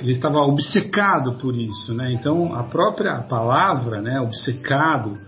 [0.00, 2.12] ele estava obcecado por isso, né?
[2.12, 5.18] Então, a própria palavra, né, obcecado,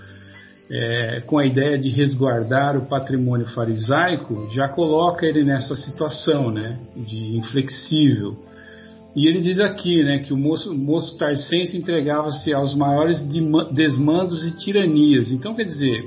[0.70, 6.78] é, com a ideia de resguardar o patrimônio farisaico, já coloca ele nessa situação, né,
[6.96, 8.36] de inflexível.
[9.14, 13.22] E ele diz aqui, né, que o moço, o moço tarcense entregava-se aos maiores
[13.72, 15.30] desmandos e tiranias.
[15.30, 16.04] Então, quer dizer,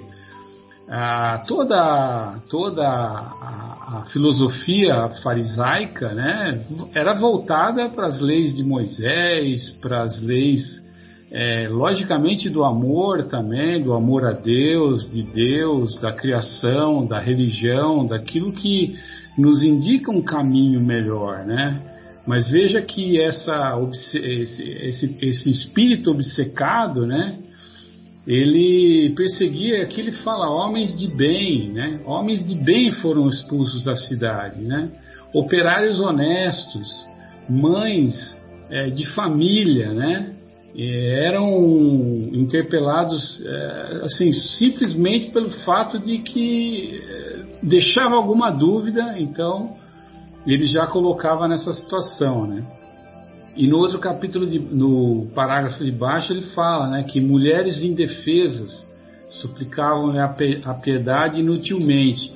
[0.89, 9.77] a, toda, toda a, a, filosofia farisaica, né, era voltada para as leis de Moisés,
[9.81, 10.61] para as leis
[11.31, 18.07] é, logicamente do amor também, do amor a Deus, de Deus, da criação, da religião,
[18.07, 18.95] daquilo que
[19.37, 21.81] nos indica um caminho melhor, né?
[22.25, 23.77] Mas veja que essa,
[24.15, 24.17] esse,
[24.61, 27.37] esse, esse espírito obcecado, né?
[28.27, 32.01] Ele perseguia, aqui ele fala, homens de bem, né?
[32.05, 34.89] Homens de bem foram expulsos da cidade, né?
[35.33, 36.89] Operários honestos,
[37.49, 38.35] mães
[38.69, 40.33] é, de família, né?
[40.79, 41.49] eram
[42.33, 49.75] interpelados é, assim simplesmente pelo fato de que é, deixava alguma dúvida, então
[50.45, 52.63] ele já colocava nessa situação, né?
[53.57, 58.83] E no outro capítulo, de, no parágrafo de baixo, ele fala né, que mulheres indefesas
[59.29, 62.31] suplicavam a piedade inutilmente,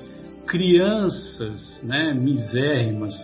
[0.46, 3.14] crianças né, misérrimas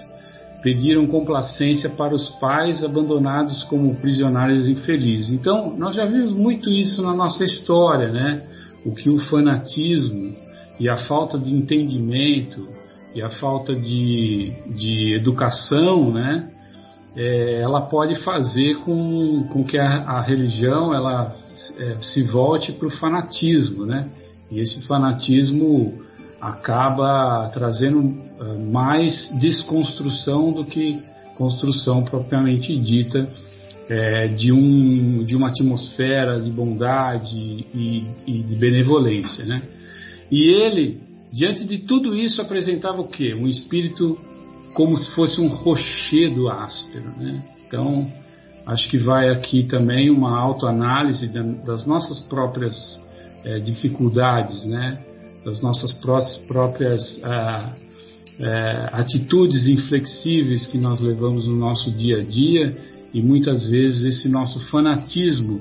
[0.62, 5.30] pediram complacência para os pais abandonados como prisioneiros infelizes.
[5.30, 8.42] Então, nós já vimos muito isso na nossa história, né?
[8.84, 10.34] O que o fanatismo
[10.80, 12.68] e a falta de entendimento
[13.14, 16.50] e a falta de, de educação, né?
[17.16, 21.34] É, ela pode fazer com, com que a, a religião ela
[21.78, 24.08] é, se volte para o fanatismo, né?
[24.50, 26.00] E esse fanatismo
[26.40, 31.02] acaba trazendo uh, mais desconstrução do que
[31.36, 33.28] construção propriamente dita
[33.88, 39.44] é, de, um, de uma atmosfera de bondade e, e, de benevolência.
[39.44, 39.62] Né?
[40.30, 41.00] E ele,
[41.32, 43.34] diante de tudo isso, apresentava o quê?
[43.34, 44.18] Um espírito
[44.74, 47.10] como se fosse um rochedo áspero.
[47.16, 47.42] Né?
[47.66, 48.06] Então,
[48.66, 51.28] acho que vai aqui também uma autoanálise
[51.64, 52.98] das nossas próprias
[53.44, 54.98] é, dificuldades, né?
[55.44, 55.92] das nossas
[56.46, 57.20] próprias
[58.40, 62.76] é, atitudes inflexíveis que nós levamos no nosso dia a dia
[63.12, 65.60] e muitas vezes esse nosso fanatismo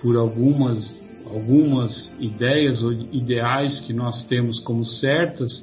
[0.00, 0.94] por algumas
[1.26, 5.62] algumas ideias ou ideais que nós temos como certas,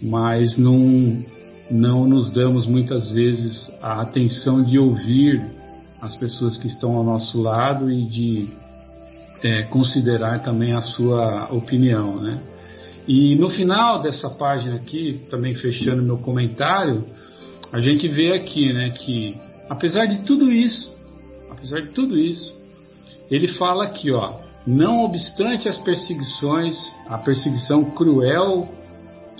[0.00, 1.22] mas não
[1.70, 5.42] não nos damos muitas vezes a atenção de ouvir
[6.00, 8.48] as pessoas que estão ao nosso lado e de
[9.42, 12.40] é, considerar também a sua opinião, né?
[13.06, 17.04] E no final dessa página aqui, também fechando meu comentário,
[17.72, 19.34] a gente vê aqui, né, que
[19.68, 20.92] apesar de tudo isso,
[21.50, 22.56] apesar de tudo isso,
[23.30, 24.34] ele fala aqui, ó,
[24.66, 26.76] não obstante as perseguições,
[27.08, 28.68] a perseguição cruel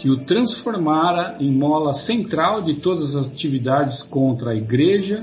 [0.02, 5.22] que o transformara em mola central de todas as atividades contra a igreja,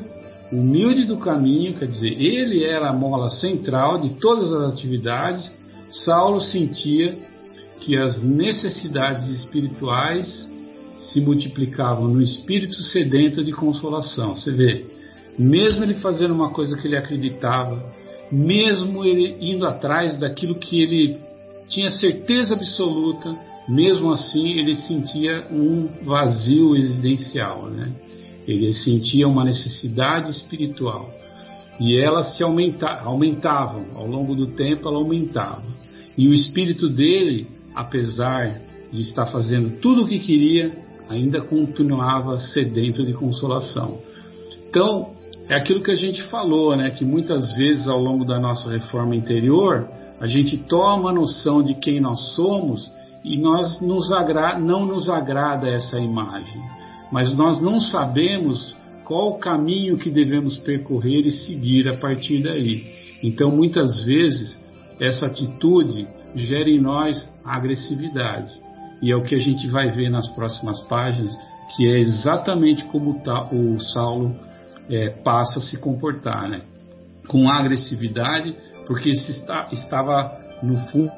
[0.54, 5.52] humilde do caminho, quer dizer, ele era a mola central de todas as atividades,
[5.90, 7.14] Saulo sentia
[7.82, 10.48] que as necessidades espirituais
[11.12, 14.36] se multiplicavam no espírito sedento de consolação.
[14.36, 14.86] Você vê,
[15.38, 17.84] mesmo ele fazendo uma coisa que ele acreditava,
[18.32, 21.20] mesmo ele indo atrás daquilo que ele
[21.68, 27.92] tinha certeza absoluta, mesmo assim ele sentia um vazio existencial, né?
[28.48, 31.10] Ele sentia uma necessidade espiritual
[31.80, 35.64] e elas se aumenta, aumentavam ao longo do tempo, ela aumentava
[36.18, 37.48] e o espírito dele
[37.80, 38.60] apesar
[38.92, 40.72] de estar fazendo tudo o que queria,
[41.08, 44.00] ainda continuava sedento de consolação.
[44.68, 45.12] Então,
[45.50, 49.16] é aquilo que a gente falou, né, que muitas vezes ao longo da nossa reforma
[49.16, 49.88] interior,
[50.20, 52.92] a gente toma a noção de quem nós somos
[53.24, 54.10] e nós nos
[54.60, 56.62] não nos agrada essa imagem,
[57.12, 62.84] mas nós não sabemos qual o caminho que devemos percorrer e seguir a partir daí.
[63.24, 64.58] Então, muitas vezes,
[65.02, 68.54] essa atitude gera em nós agressividade.
[69.02, 71.36] E é o que a gente vai ver nas próximas páginas,
[71.76, 73.20] que é exatamente como
[73.52, 74.36] o Saulo
[74.90, 76.62] é, passa a se comportar, né?
[77.28, 78.56] com agressividade,
[78.86, 81.12] porque está, estava no fundo,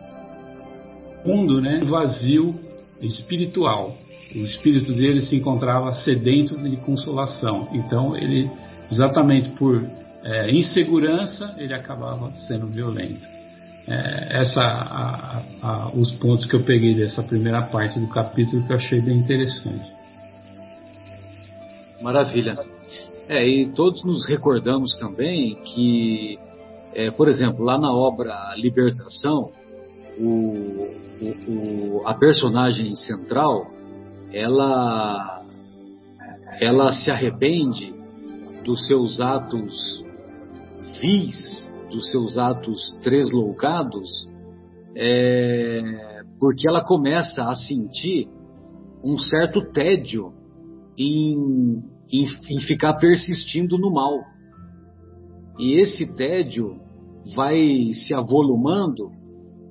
[1.61, 2.55] né, vazio
[3.01, 3.95] espiritual.
[4.35, 7.67] O espírito dele se encontrava sedento de consolação.
[7.73, 8.49] Então ele,
[8.91, 9.83] exatamente por
[10.23, 13.41] é, insegurança, ele acabava sendo violento
[13.87, 18.71] é, essa, a, a, os pontos que eu peguei dessa primeira parte do capítulo que
[18.71, 19.91] eu achei bem interessante.
[22.01, 22.57] Maravilha.
[23.27, 26.37] É, e todos nos recordamos também que,
[26.93, 29.51] é, por exemplo, lá na obra Libertação,
[30.19, 33.71] o, o, a personagem central,
[34.31, 35.43] ela,
[36.59, 37.93] ela se arrepende
[38.63, 40.05] dos seus atos
[41.01, 44.27] vis dos seus atos tresloucados,
[44.95, 48.27] é, porque ela começa a sentir
[49.03, 50.33] um certo tédio
[50.97, 54.19] em, em, em ficar persistindo no mal.
[55.59, 56.79] E esse tédio
[57.35, 59.11] vai se avolumando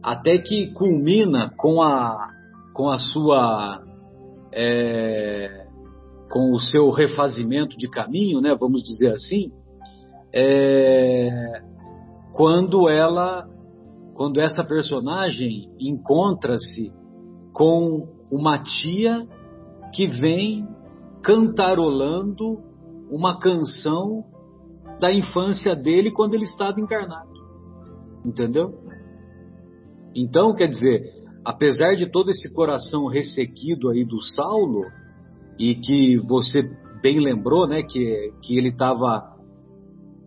[0.02, 2.30] até que culmina com a,
[2.74, 3.82] com a sua.
[4.52, 5.66] É,
[6.30, 9.50] com o seu refazimento de caminho, né, vamos dizer assim,
[10.32, 11.60] é,
[12.32, 13.48] quando ela,
[14.14, 16.92] quando essa personagem encontra-se
[17.52, 19.27] com uma tia
[19.92, 20.66] que vem
[21.22, 22.60] cantarolando
[23.10, 24.25] uma canção
[25.00, 27.31] da infância dele quando ele estava encarnado.
[28.25, 28.72] Entendeu?
[30.15, 31.02] Então, quer dizer,
[31.44, 34.85] apesar de todo esse coração ressequido aí do Saulo,
[35.58, 36.63] e que você
[37.02, 39.37] bem lembrou, né, que, que ele estava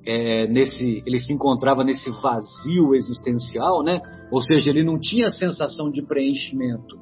[0.05, 3.99] é, nesse, ele se encontrava nesse vazio existencial, né?
[4.31, 6.97] Ou seja, ele não tinha a sensação de preenchimento,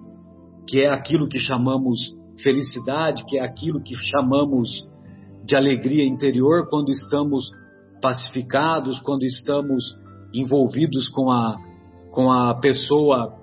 [0.68, 2.00] que é aquilo que chamamos
[2.42, 4.70] felicidade, que é aquilo que chamamos
[5.44, 7.52] de alegria interior quando estamos
[8.02, 9.84] pacificados, quando estamos
[10.34, 11.58] envolvidos com a,
[12.12, 13.38] com a pessoa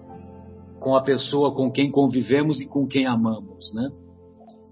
[0.80, 3.88] com a pessoa com quem convivemos e com quem amamos, né?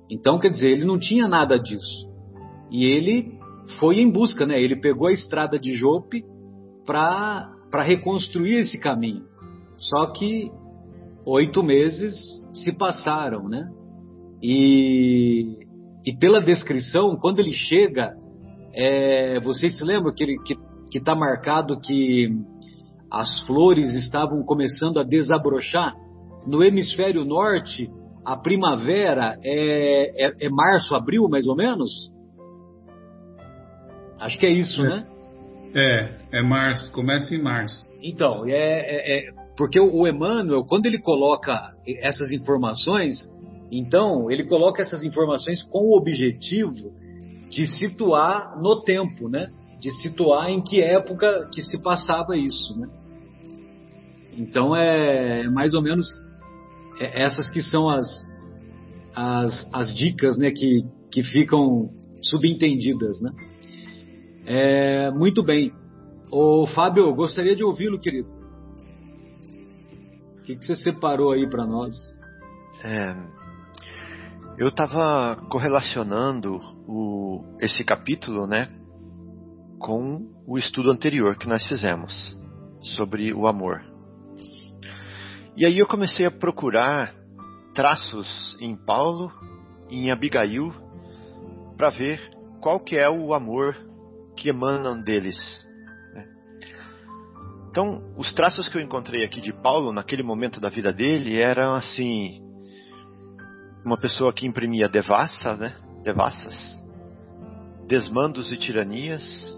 [0.08, 2.08] Então, quer dizer, ele não tinha nada disso.
[2.70, 3.36] E ele
[3.80, 4.60] foi em busca, né?
[4.60, 6.24] Ele pegou a estrada de Jope
[6.86, 9.24] para reconstruir esse caminho.
[9.76, 10.50] Só que
[11.24, 12.14] oito meses
[12.52, 13.68] se passaram, né?
[14.40, 15.58] E,
[16.04, 18.14] e pela descrição, quando ele chega,
[18.72, 20.36] é, vocês se lembram que ele
[20.88, 22.30] que está marcado que
[23.10, 25.94] as flores estavam começando a desabrochar?
[26.46, 27.90] No hemisfério norte,
[28.24, 31.90] a primavera é, é, é março, abril, mais ou menos?
[34.18, 34.88] Acho que é isso, é.
[34.88, 35.06] né?
[35.74, 37.84] É, é março, começa em março.
[38.02, 43.28] Então, é, é, é, porque o Emmanuel, quando ele coloca essas informações,
[43.70, 46.92] então ele coloca essas informações com o objetivo
[47.50, 49.48] de situar no tempo, né?
[49.80, 52.88] De situar em que época que se passava isso, né?
[54.36, 56.06] Então é mais ou menos
[57.00, 58.06] essas que são as,
[59.14, 60.50] as, as dicas, né?
[60.50, 61.90] Que, que ficam
[62.22, 63.30] subentendidas, né?
[64.46, 65.72] É, muito bem.
[66.30, 68.28] Ô Fábio, gostaria de ouvi-lo, querido.
[70.38, 71.94] O que, que você separou aí para nós?
[72.84, 73.16] É,
[74.58, 78.68] eu estava correlacionando o, esse capítulo, né,
[79.86, 82.36] com o estudo anterior que nós fizemos
[82.96, 83.84] sobre o amor.
[85.56, 87.14] E aí eu comecei a procurar
[87.72, 89.30] traços em Paulo
[89.88, 90.74] e em Abigail
[91.76, 92.20] para ver
[92.60, 93.76] qual que é o amor
[94.36, 95.38] que emanam deles.
[96.12, 96.26] Né?
[97.70, 101.76] Então, os traços que eu encontrei aqui de Paulo naquele momento da vida dele eram
[101.76, 102.42] assim,
[103.84, 105.76] uma pessoa que imprimia devassa, né?
[106.02, 106.82] Devassas,
[107.86, 109.55] desmandos e tiranias,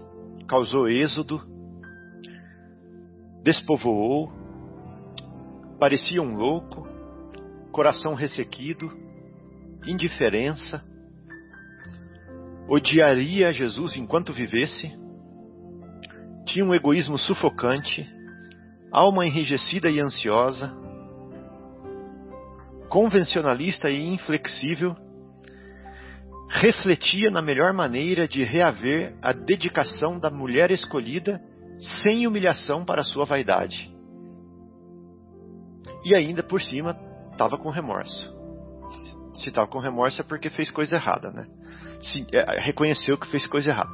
[0.49, 1.39] causou êxodo,
[3.43, 4.31] despovoou,
[5.79, 6.87] parecia um louco,
[7.71, 8.91] coração ressequido,
[9.85, 10.83] indiferença,
[12.67, 14.91] odiaria Jesus enquanto vivesse,
[16.47, 18.09] tinha um egoísmo sufocante,
[18.91, 20.75] alma enrijecida e ansiosa,
[22.89, 24.95] convencionalista e inflexível,
[26.49, 31.39] refletia na melhor maneira de reaver a dedicação da mulher escolhida
[32.01, 33.89] sem humilhação para sua vaidade.
[36.03, 36.97] E ainda por cima
[37.31, 38.33] estava com remorso.
[39.35, 41.47] Se estava com remorso é porque fez coisa errada, né?
[42.01, 43.91] Se, é, reconheceu que fez coisa errada.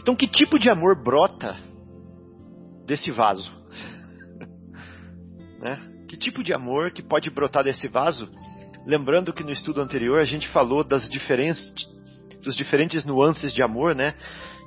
[0.00, 1.56] Então, que tipo de amor brota
[2.86, 3.50] desse vaso?
[5.58, 5.80] né?
[6.08, 8.30] Que tipo de amor que pode brotar desse vaso?
[8.86, 11.66] Lembrando que no estudo anterior a gente falou das diferentes,
[12.42, 14.14] dos diferentes nuances de amor, né?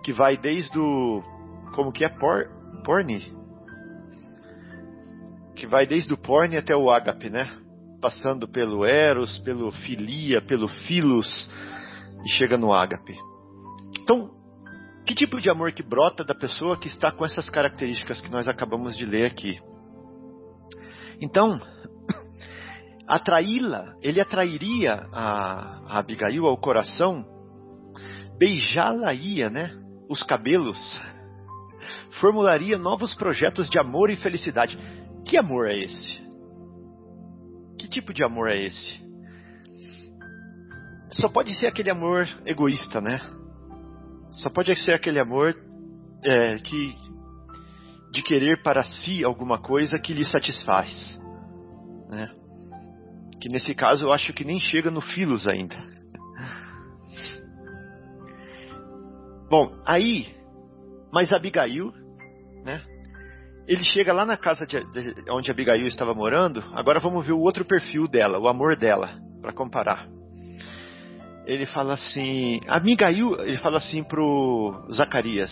[0.03, 1.21] Que vai desde o
[1.75, 2.49] como que é por,
[2.83, 3.31] porne,
[5.55, 7.47] que vai desde o porne até o ágape, né?
[8.01, 11.49] Passando pelo eros, pelo filia, pelo filos
[12.25, 13.15] e chega no ágape.
[14.01, 14.31] Então,
[15.05, 18.47] que tipo de amor que brota da pessoa que está com essas características que nós
[18.47, 19.59] acabamos de ler aqui?
[21.21, 21.59] Então,
[23.07, 27.25] atraí-la, ele atrairia a, a Abigail ao coração,
[28.37, 29.71] beijá-la-ia, né?
[30.09, 30.77] Os cabelos,
[32.19, 34.77] formularia novos projetos de amor e felicidade.
[35.25, 36.27] Que amor é esse?
[37.79, 39.07] Que tipo de amor é esse?
[41.11, 43.19] Só pode ser aquele amor egoísta, né?
[44.31, 45.55] Só pode ser aquele amor
[46.23, 46.95] é, que
[48.11, 51.19] de querer para si alguma coisa que lhe satisfaz,
[52.09, 52.29] né?
[53.47, 55.75] Que nesse caso eu acho que nem chega no Filos ainda.
[59.49, 60.35] Bom, aí,
[61.13, 61.93] mas Abigail,
[62.65, 62.83] né?
[63.65, 66.61] Ele chega lá na casa de, de, onde Abigail estava morando.
[66.73, 70.09] Agora vamos ver o outro perfil dela, o amor dela, para comparar.
[71.45, 75.49] Ele fala assim, Abigail, ele fala assim pro Zacarias,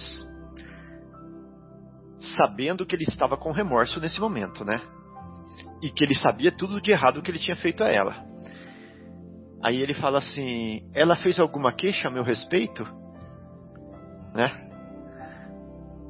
[2.37, 4.81] sabendo que ele estava com remorso nesse momento, né?
[5.85, 8.25] E que ele sabia tudo de errado que ele tinha feito a ela.
[9.63, 12.83] Aí ele fala assim: ela fez alguma queixa a meu respeito?
[14.33, 14.49] Né?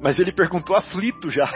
[0.00, 1.44] Mas ele perguntou aflito já.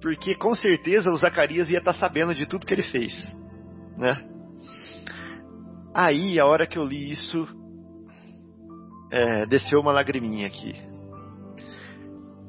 [0.00, 3.12] Porque com certeza o Zacarias ia estar sabendo de tudo que ele fez.
[3.98, 4.24] Né?
[5.92, 7.48] Aí, a hora que eu li isso,
[9.10, 10.74] é, desceu uma lagriminha aqui.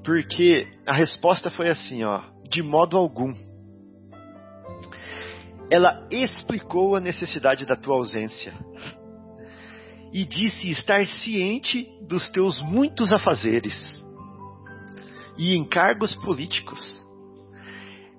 [0.03, 3.33] Porque a resposta foi assim, ó de modo algum.
[5.71, 8.53] Ela explicou a necessidade da tua ausência.
[10.13, 13.73] e disse estar ciente dos teus muitos afazeres
[15.35, 16.79] e encargos políticos.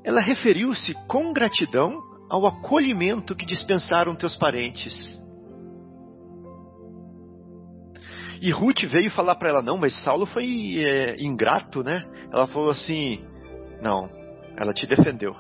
[0.03, 4.93] Ela referiu-se com gratidão ao acolhimento que dispensaram teus parentes.
[8.43, 12.03] E Ruth veio falar para ela: Não, mas Saulo foi é, ingrato, né?
[12.33, 13.25] Ela falou assim:
[13.81, 14.11] Não,
[14.57, 15.35] ela te defendeu.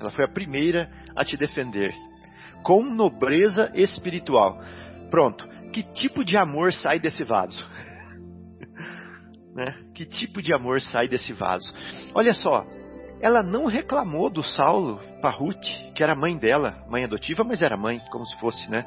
[0.00, 1.94] Ela foi a primeira a te defender.
[2.62, 4.60] Com nobreza espiritual.
[5.10, 5.46] Pronto.
[5.72, 7.68] Que tipo de amor sai desse vaso?
[9.54, 9.74] né?
[9.94, 11.72] Que tipo de amor sai desse vaso?
[12.14, 12.66] Olha só,
[13.20, 17.76] ela não reclamou do Saulo para Ruth, que era mãe dela, mãe adotiva, mas era
[17.76, 18.84] mãe, como se fosse, né?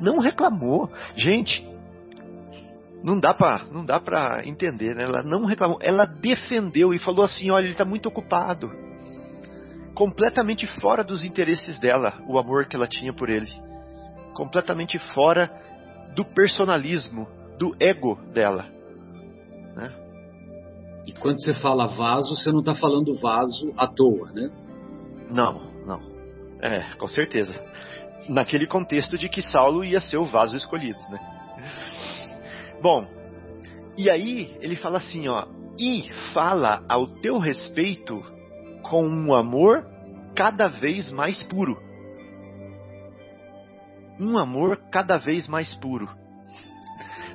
[0.00, 0.90] Não reclamou.
[1.14, 1.66] Gente,
[3.02, 5.04] não dá para não dá para entender, né?
[5.04, 8.70] Ela não reclamou, ela defendeu e falou assim: "Olha, ele está muito ocupado"
[9.94, 13.50] completamente fora dos interesses dela, o amor que ela tinha por ele.
[14.34, 15.50] Completamente fora
[16.14, 17.26] do personalismo,
[17.58, 18.66] do ego dela.
[19.76, 19.92] Né?
[21.06, 24.50] E quando você fala vaso, você não está falando vaso à toa, né?
[25.30, 26.00] Não, não.
[26.60, 27.54] É, com certeza.
[28.28, 31.18] Naquele contexto de que Saulo ia ser o vaso escolhido, né?
[32.82, 33.06] Bom,
[33.96, 35.46] e aí ele fala assim, ó,
[35.78, 38.22] e fala ao teu respeito
[38.90, 39.86] com um amor
[40.34, 41.80] cada vez mais puro.
[44.18, 46.08] Um amor cada vez mais puro.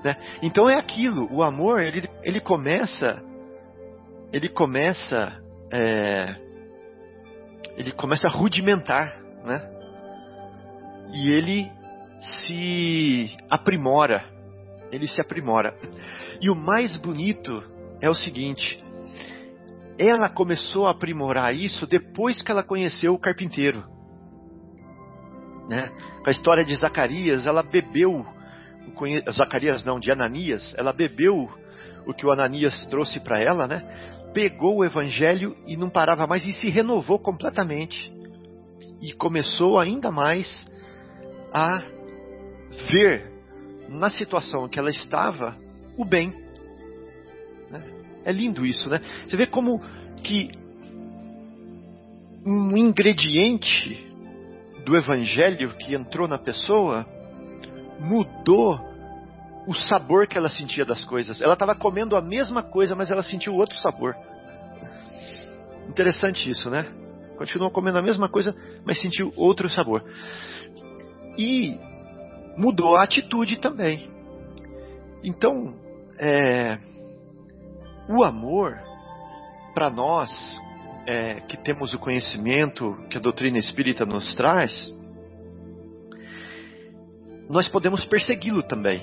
[0.03, 0.17] Né?
[0.43, 3.23] Então é aquilo, o amor ele, ele começa,
[4.33, 5.41] ele começa,
[5.71, 6.35] é,
[7.77, 9.71] ele começa a rudimentar, né?
[11.13, 11.71] E ele
[12.19, 14.25] se aprimora,
[14.91, 15.73] ele se aprimora.
[16.41, 17.63] E o mais bonito
[18.01, 18.83] é o seguinte:
[19.97, 23.83] ela começou a aprimorar isso depois que ela conheceu o carpinteiro.
[25.69, 25.89] Né?
[26.25, 28.25] A história de Zacarias, ela bebeu,
[29.31, 31.49] Zacarias não, de Ananias, ela bebeu
[32.05, 33.81] o que o Ananias trouxe para ela, né?
[34.33, 38.13] Pegou o evangelho e não parava mais e se renovou completamente.
[39.01, 40.67] E começou ainda mais
[41.53, 41.81] a
[42.91, 43.31] ver
[43.89, 45.55] na situação que ela estava
[45.97, 46.45] o bem
[48.25, 48.99] é lindo isso, né?
[49.25, 49.79] Você vê como
[50.23, 50.49] que
[52.45, 54.11] um ingrediente
[54.83, 57.05] do evangelho que entrou na pessoa
[57.99, 58.79] mudou
[59.67, 61.41] o sabor que ela sentia das coisas.
[61.41, 64.15] Ela estava comendo a mesma coisa, mas ela sentiu outro sabor.
[65.89, 66.85] Interessante isso, né?
[67.37, 68.55] Continuou comendo a mesma coisa,
[68.85, 70.03] mas sentiu outro sabor.
[71.37, 71.79] E
[72.57, 74.09] mudou a atitude também.
[75.23, 75.73] Então,
[76.19, 76.77] é,
[78.07, 78.79] o amor,
[79.73, 80.29] para nós
[81.07, 84.93] é, que temos o conhecimento que a doutrina espírita nos traz,
[87.49, 89.01] nós podemos persegui-lo também.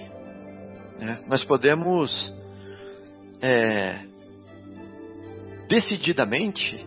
[0.99, 1.23] Né?
[1.27, 2.33] Nós podemos
[3.41, 4.01] é,
[5.69, 6.87] decididamente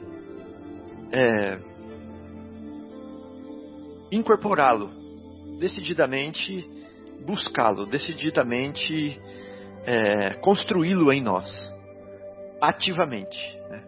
[1.11, 1.59] é,
[4.11, 4.89] incorporá-lo,
[5.59, 6.66] decididamente
[7.26, 9.20] buscá-lo, decididamente
[9.86, 11.74] é, construí-lo em nós
[12.70, 13.38] ativamente.
[13.70, 13.84] Né?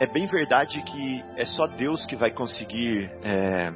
[0.00, 3.72] É bem verdade que é só Deus que vai conseguir é,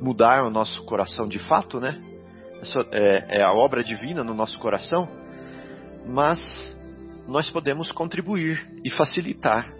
[0.00, 2.00] mudar o nosso coração de fato, né?
[2.60, 5.08] É, só, é, é a obra divina no nosso coração,
[6.06, 6.40] mas
[7.26, 9.70] nós podemos contribuir e facilitar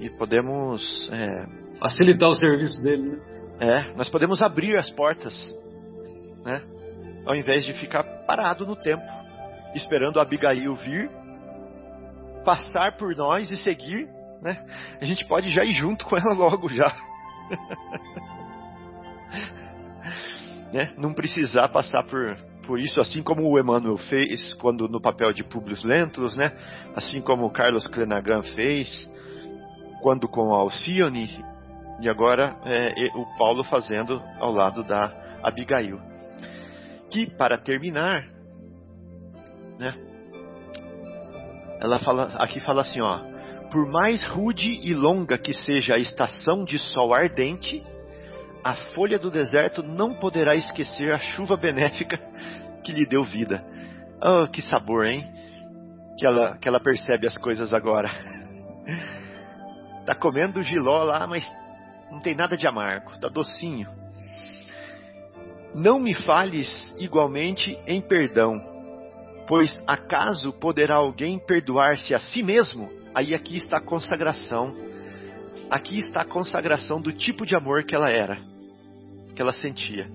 [0.00, 1.46] e podemos é,
[1.78, 3.18] facilitar o serviço dele, né?
[3.60, 5.34] É, nós podemos abrir as portas,
[6.44, 6.62] né?
[7.26, 9.02] Ao invés de ficar parado no tempo,
[9.74, 11.10] esperando a Abigail vir
[12.48, 14.08] passar por nós e seguir,
[14.40, 14.64] né?
[15.02, 16.96] A gente pode já ir junto com ela logo já.
[20.72, 20.94] né?
[20.96, 25.44] Não precisar passar por, por isso, assim como o Emmanuel fez quando no papel de
[25.44, 26.50] Publius Lentulus, né?
[26.96, 29.06] Assim como o Carlos Clenagan fez
[30.00, 31.44] quando com a Alcione
[32.00, 36.00] e agora é, o Paulo fazendo ao lado da Abigail.
[37.10, 38.26] Que para terminar,
[39.78, 40.07] né?
[41.80, 43.20] Ela fala, aqui fala assim, ó.
[43.70, 47.82] Por mais rude e longa que seja a estação de sol ardente,
[48.64, 52.18] a folha do deserto não poderá esquecer a chuva benéfica
[52.82, 53.64] que lhe deu vida.
[54.22, 55.30] Oh, que sabor, hein?
[56.18, 58.10] Que ela, que ela percebe as coisas agora.
[60.04, 61.48] tá comendo giló lá, mas
[62.10, 63.88] não tem nada de amargo, tá docinho.
[65.74, 68.58] Não me fales igualmente em perdão,
[69.48, 72.90] Pois acaso poderá alguém perdoar-se a si mesmo?
[73.14, 74.76] Aí aqui está a consagração.
[75.70, 78.38] Aqui está a consagração do tipo de amor que ela era,
[79.34, 80.06] que ela sentia.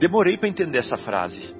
[0.00, 1.54] demorei para entender essa frase.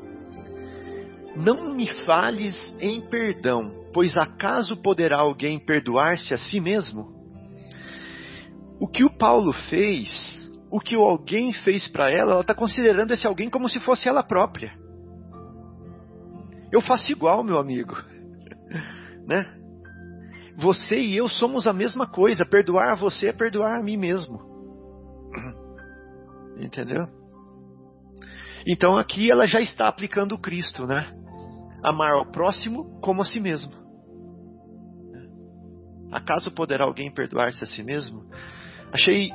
[1.37, 7.13] Não me fales em perdão, pois acaso poderá alguém perdoar-se a si mesmo?
[8.81, 13.27] O que o Paulo fez, o que alguém fez para ela, ela está considerando esse
[13.27, 14.88] alguém como se fosse ela própria.
[16.73, 17.95] Eu faço igual, meu amigo.
[19.27, 19.47] né?
[20.57, 22.45] Você e eu somos a mesma coisa.
[22.45, 24.41] Perdoar você é perdoar a mim mesmo.
[26.59, 27.07] Entendeu?
[28.67, 31.11] Então aqui ela já está aplicando o Cristo, né?
[31.83, 33.73] Amar ao próximo como a si mesmo.
[36.11, 38.25] Acaso poderá alguém perdoar-se a si mesmo?
[38.93, 39.31] Achei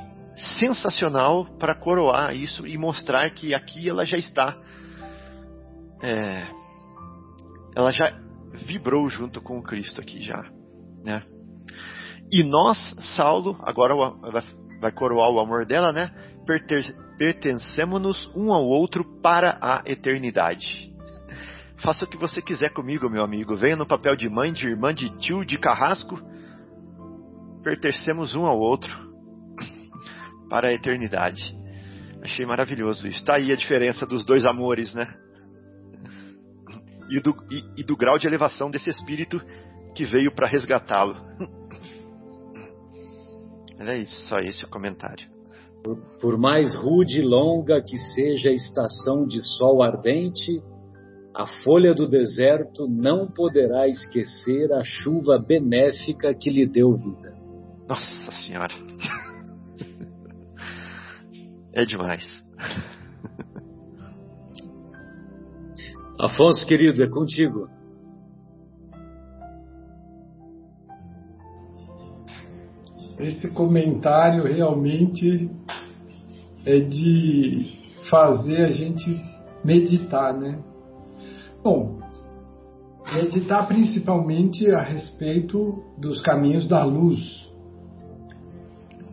[0.58, 4.56] sensacional para coroar isso e mostrar que aqui ela já está.
[6.02, 6.46] É,
[7.76, 8.12] ela já
[8.66, 10.42] vibrou junto com o Cristo aqui já,
[11.04, 11.22] né?
[12.32, 12.78] E nós,
[13.16, 13.94] Saulo, agora
[14.80, 16.10] vai coroar o amor dela, né?
[17.18, 20.92] Pertencemos-nos um ao outro para a eternidade.
[21.82, 23.56] Faça o que você quiser comigo, meu amigo.
[23.56, 26.18] Venha no papel de mãe, de irmã, de tio, de carrasco.
[27.62, 28.90] Pertencemos um ao outro
[30.48, 31.54] para a eternidade.
[32.22, 33.06] Achei maravilhoso.
[33.06, 35.06] Está aí a diferença dos dois amores, né?
[37.10, 39.40] E do, e, e do grau de elevação desse espírito
[39.94, 41.14] que veio para resgatá-lo.
[43.78, 45.28] Era isso, só esse o comentário.
[45.82, 50.62] Por, por mais rude e longa que seja a estação de sol ardente,
[51.34, 57.34] a folha do deserto não poderá esquecer a chuva benéfica que lhe deu vida.
[57.88, 58.74] Nossa Senhora!
[61.76, 62.24] É demais.
[66.18, 67.68] Afonso, querido, é contigo.
[73.18, 75.50] Esse comentário realmente
[76.64, 79.22] é de fazer a gente
[79.64, 80.62] meditar, né?
[81.62, 81.98] Bom,
[83.12, 87.18] meditar principalmente a respeito dos caminhos da luz,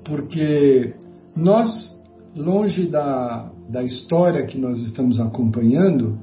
[0.04, 0.94] porque
[1.36, 1.92] nós
[2.36, 6.20] longe da, da história que nós estamos acompanhando,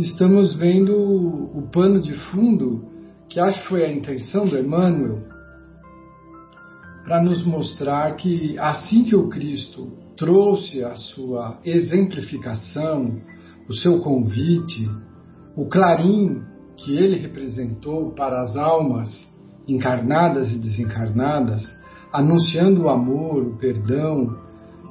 [0.00, 2.84] estamos vendo o, pano de fundo,
[3.28, 5.22] que acho que foi a intenção do Emmanuel,
[7.04, 13.20] para nos mostrar que assim que o Cristo trouxe a sua exemplificação,
[13.68, 14.88] o seu convite,
[15.56, 16.42] o clarim
[16.76, 19.08] que ele representou para as almas
[19.66, 21.62] encarnadas e desencarnadas,
[22.12, 24.36] anunciando o amor, o perdão,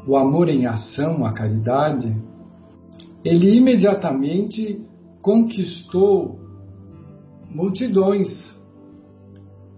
[0.07, 2.15] o amor em ação, a caridade,
[3.23, 4.81] ele imediatamente
[5.21, 6.39] conquistou
[7.49, 8.27] multidões.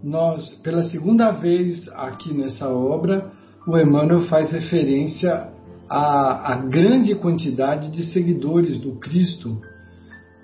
[0.03, 3.31] Nós, pela segunda vez aqui nessa obra,
[3.67, 5.51] o Emmanuel faz referência
[5.89, 9.59] à, à grande quantidade de seguidores do Cristo,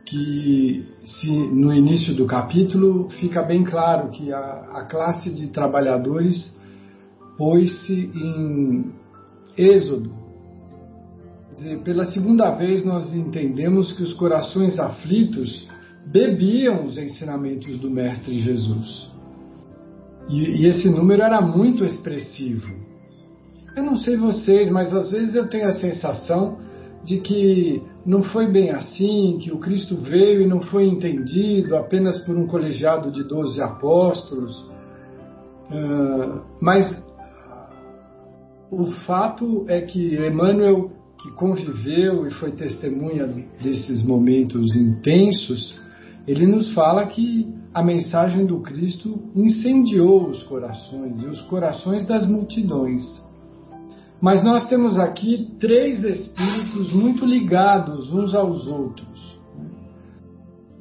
[0.06, 4.40] que se, no início do capítulo fica bem claro que a,
[4.74, 6.54] a classe de trabalhadores
[7.38, 8.92] pôs-se em
[9.58, 10.25] Êxodo.
[11.84, 15.68] Pela segunda vez, nós entendemos que os corações aflitos
[16.06, 19.12] bebiam os ensinamentos do Mestre Jesus.
[20.28, 22.74] E, e esse número era muito expressivo.
[23.76, 26.58] Eu não sei vocês, mas às vezes eu tenho a sensação
[27.04, 32.20] de que não foi bem assim, que o Cristo veio e não foi entendido apenas
[32.26, 34.58] por um colegiado de doze apóstolos.
[35.72, 37.04] Uh, mas
[38.72, 40.92] o fato é que Emmanuel,
[41.26, 43.26] que conviveu e foi testemunha
[43.60, 45.82] desses momentos intensos,
[46.28, 52.28] ele nos fala que a mensagem do Cristo incendiou os corações e os corações das
[52.30, 53.02] multidões.
[54.22, 59.36] Mas nós temos aqui três espíritos muito ligados uns aos outros.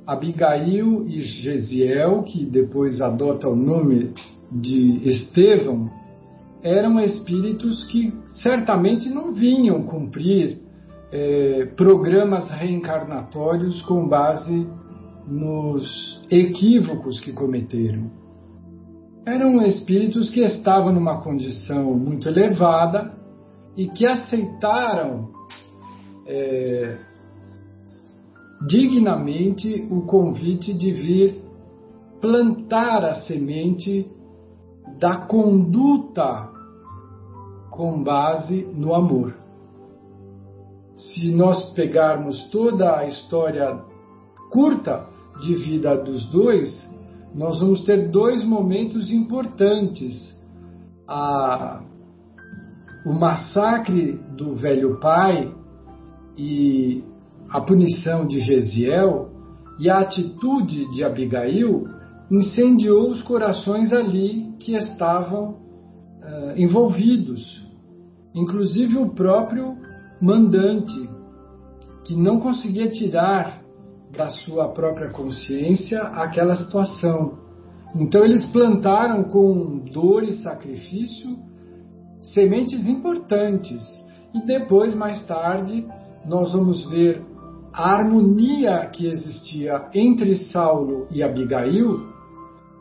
[0.06, 4.12] Abigail e Gesiel, que depois adota o nome
[4.52, 5.90] de Estevão,
[6.64, 8.10] eram espíritos que
[8.42, 10.62] certamente não vinham cumprir
[11.12, 14.66] é, programas reencarnatórios com base
[15.28, 18.10] nos equívocos que cometeram.
[19.26, 23.12] Eram espíritos que estavam numa condição muito elevada
[23.76, 25.28] e que aceitaram
[26.26, 26.96] é,
[28.66, 31.42] dignamente o convite de vir
[32.22, 34.10] plantar a semente
[34.98, 36.53] da conduta
[37.74, 39.34] com base no amor.
[40.94, 43.80] Se nós pegarmos toda a história
[44.52, 45.08] curta
[45.40, 46.70] de vida dos dois,
[47.34, 50.14] nós vamos ter dois momentos importantes.
[51.08, 51.82] A,
[53.04, 55.52] o massacre do velho pai
[56.38, 57.02] e
[57.50, 59.30] a punição de Gesiel
[59.80, 61.88] e a atitude de Abigail
[62.30, 67.63] incendiou os corações ali que estavam uh, envolvidos,
[68.34, 69.76] inclusive o próprio
[70.20, 71.08] mandante,
[72.04, 73.62] que não conseguia tirar
[74.16, 77.38] da sua própria consciência aquela situação.
[77.94, 81.38] Então eles plantaram com dor e sacrifício
[82.32, 83.82] sementes importantes.
[84.34, 85.86] E depois, mais tarde,
[86.26, 87.22] nós vamos ver
[87.72, 92.06] a harmonia que existia entre Saulo e Abigail,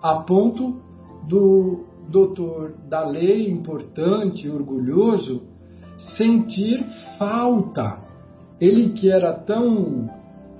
[0.02, 0.82] a ponto
[1.28, 5.42] do doutor da lei importante, orgulhoso,
[6.16, 6.86] sentir
[7.18, 8.04] falta.
[8.62, 10.08] Ele que era tão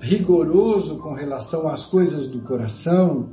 [0.00, 3.28] rigoroso com relação às coisas do coração,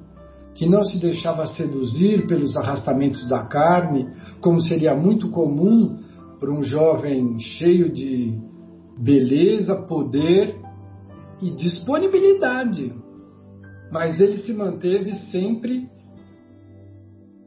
[0.53, 4.07] que não se deixava seduzir pelos arrastamentos da carne,
[4.39, 5.97] como seria muito comum
[6.39, 8.37] para um jovem cheio de
[8.99, 10.57] beleza, poder
[11.41, 12.93] e disponibilidade.
[13.91, 15.89] Mas ele se manteve sempre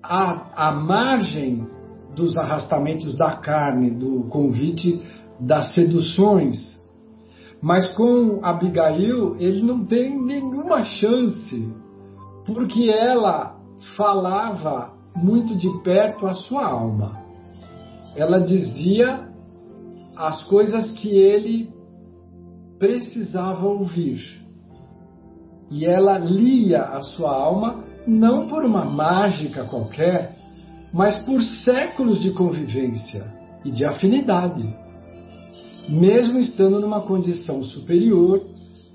[0.09, 1.67] à, à margem
[2.15, 5.03] dos arrastamentos da carne, do convite
[5.41, 6.57] das seduções.
[7.61, 11.73] Mas com Abigail, ele não tem nenhuma chance,
[12.47, 13.57] porque ela
[13.97, 17.23] falava muito de perto a sua alma.
[18.15, 19.29] Ela dizia
[20.17, 21.73] as coisas que ele
[22.79, 24.21] precisava ouvir.
[25.71, 30.37] E ela lia a sua alma não por uma mágica qualquer,
[30.93, 33.33] mas por séculos de convivência
[33.65, 34.65] e de afinidade.
[35.89, 38.41] Mesmo estando numa condição superior,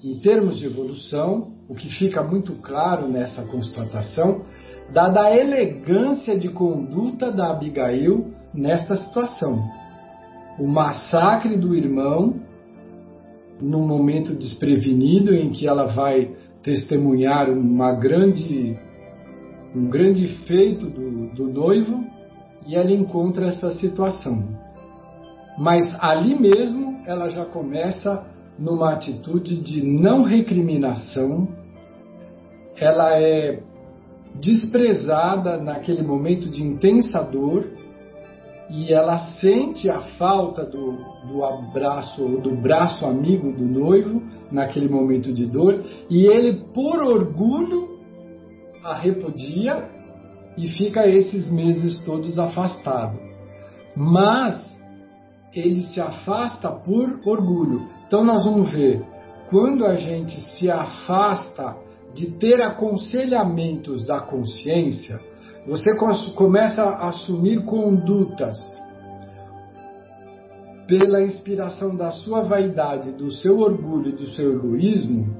[0.03, 4.45] em termos de evolução, o que fica muito claro nessa constatação,
[4.91, 9.63] dada a elegância de conduta da Abigail nesta situação.
[10.57, 12.35] O massacre do irmão,
[13.61, 16.31] num momento desprevenido em que ela vai
[16.63, 18.77] testemunhar uma grande
[19.75, 22.03] um grande feito do, do noivo
[22.65, 24.43] e ela encontra essa situação.
[25.57, 28.25] Mas ali mesmo ela já começa
[28.57, 31.47] numa atitude de não recriminação,
[32.77, 33.61] ela é
[34.35, 37.67] desprezada naquele momento de intensa dor
[38.69, 40.97] e ela sente a falta do,
[41.27, 47.03] do abraço ou do braço amigo do noivo naquele momento de dor e ele por
[47.03, 47.88] orgulho
[48.89, 49.87] a repudia
[50.57, 53.17] e fica esses meses todos afastado.
[53.95, 54.59] Mas
[55.53, 57.87] ele se afasta por orgulho.
[58.07, 59.03] Então nós vamos ver,
[59.49, 61.75] quando a gente se afasta
[62.13, 65.19] de ter aconselhamentos da consciência,
[65.67, 65.95] você
[66.35, 68.57] começa a assumir condutas
[70.87, 75.37] pela inspiração da sua vaidade, do seu orgulho do seu egoísmo,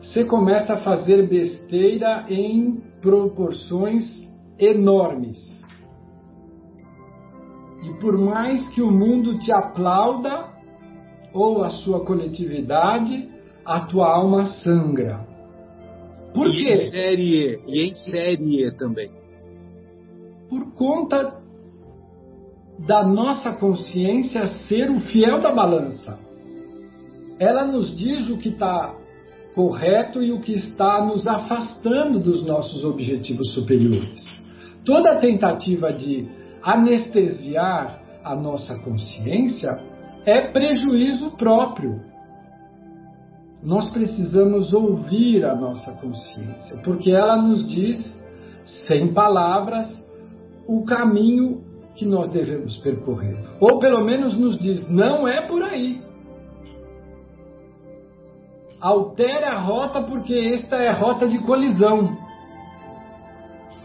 [0.00, 4.20] você começa a fazer besteira em proporções
[4.58, 5.38] enormes.
[7.84, 10.48] E por mais que o mundo te aplauda,
[11.32, 13.28] ou a sua coletividade,
[13.64, 15.24] a tua alma sangra.
[16.34, 16.72] Por e quê?
[16.72, 19.12] Em série, e em série também.
[20.48, 21.40] Por conta
[22.80, 26.18] da nossa consciência ser o fiel da balança.
[27.38, 28.96] Ela nos diz o que está
[29.56, 34.22] correto e o que está nos afastando dos nossos objetivos superiores.
[34.84, 36.28] Toda tentativa de
[36.62, 39.70] anestesiar a nossa consciência
[40.26, 42.02] é prejuízo próprio.
[43.62, 48.14] Nós precisamos ouvir a nossa consciência, porque ela nos diz,
[48.86, 49.88] sem palavras,
[50.68, 51.62] o caminho
[51.94, 53.38] que nós devemos percorrer.
[53.58, 56.05] Ou pelo menos nos diz, não é por aí
[58.80, 62.16] altere a rota porque esta é rota de colisão.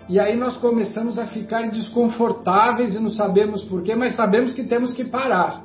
[0.09, 4.93] E aí nós começamos a ficar desconfortáveis e não sabemos porquê, mas sabemos que temos
[4.93, 5.63] que parar.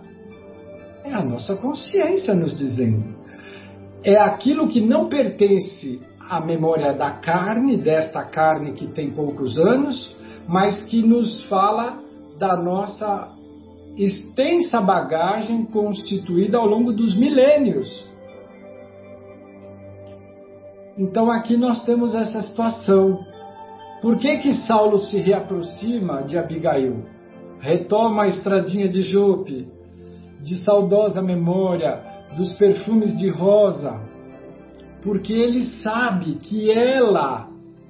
[1.05, 3.17] É a nossa consciência nos dizendo.
[4.05, 10.15] É aquilo que não pertence à memória da carne, desta carne que tem poucos anos,
[10.47, 11.99] mas que nos fala
[12.39, 13.33] da nossa
[13.97, 18.06] extensa bagagem constituída ao longo dos milênios
[20.99, 23.25] então aqui nós temos essa situação.
[24.01, 27.05] Por que que Saulo se reaproxima de Abigail?
[27.61, 29.69] Retoma a estradinha de Jope,
[30.43, 32.03] de saudosa memória,
[32.37, 34.01] dos perfumes de rosa,
[35.03, 37.49] porque ele sabe que ela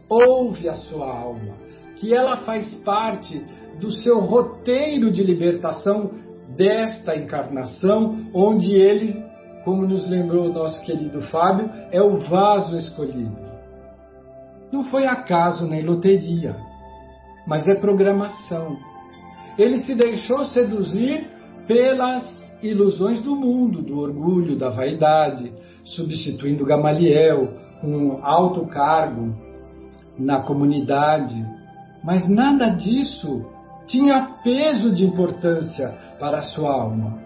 [0.08, 1.56] ouve a sua alma,
[1.96, 3.44] que ela faz parte
[3.80, 6.10] do seu roteiro de libertação
[6.56, 9.25] desta encarnação, onde ele
[9.66, 13.36] como nos lembrou o nosso querido Fábio, é o vaso escolhido.
[14.70, 16.54] Não foi acaso nem loteria,
[17.48, 18.76] mas é programação.
[19.58, 21.28] Ele se deixou seduzir
[21.66, 25.52] pelas ilusões do mundo, do orgulho, da vaidade,
[25.82, 27.52] substituindo Gamaliel,
[27.82, 29.34] um alto cargo
[30.16, 31.44] na comunidade.
[32.04, 33.44] Mas nada disso
[33.88, 35.88] tinha peso de importância
[36.20, 37.25] para a sua alma.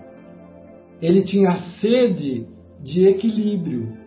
[1.00, 2.46] Ele tinha sede
[2.82, 3.98] de equilíbrio.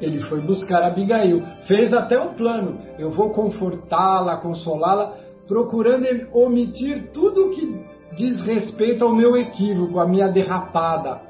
[0.00, 2.78] Ele foi buscar Abigail, fez até um plano.
[2.98, 5.14] Eu vou confortá-la, consolá-la,
[5.46, 7.84] procurando omitir tudo que
[8.16, 11.20] diz respeito ao meu equívoco, à minha derrapada.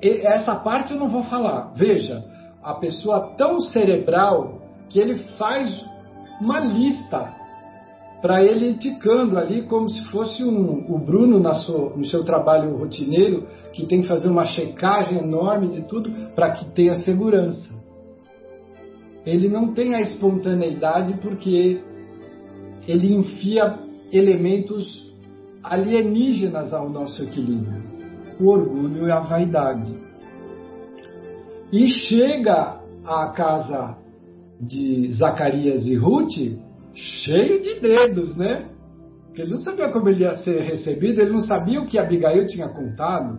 [0.00, 1.72] Essa parte eu não vou falar.
[1.74, 2.22] Veja,
[2.62, 5.84] a pessoa tão cerebral que ele faz
[6.40, 7.41] uma lista
[8.22, 13.48] para ele ticando ali como se fosse um, o Bruno sua, no seu trabalho rotineiro,
[13.72, 17.74] que tem que fazer uma checagem enorme de tudo para que tenha segurança.
[19.26, 21.82] Ele não tem a espontaneidade porque
[22.86, 23.76] ele enfia
[24.12, 25.12] elementos
[25.62, 27.82] alienígenas ao nosso equilíbrio,
[28.40, 29.92] o orgulho e a vaidade.
[31.72, 33.96] E chega à casa
[34.60, 36.62] de Zacarias e Ruth
[36.94, 38.68] cheio de dedos, né?
[39.34, 42.68] Ele não sabia como ele ia ser recebido, ele não sabia o que Abigail tinha
[42.68, 43.38] contado.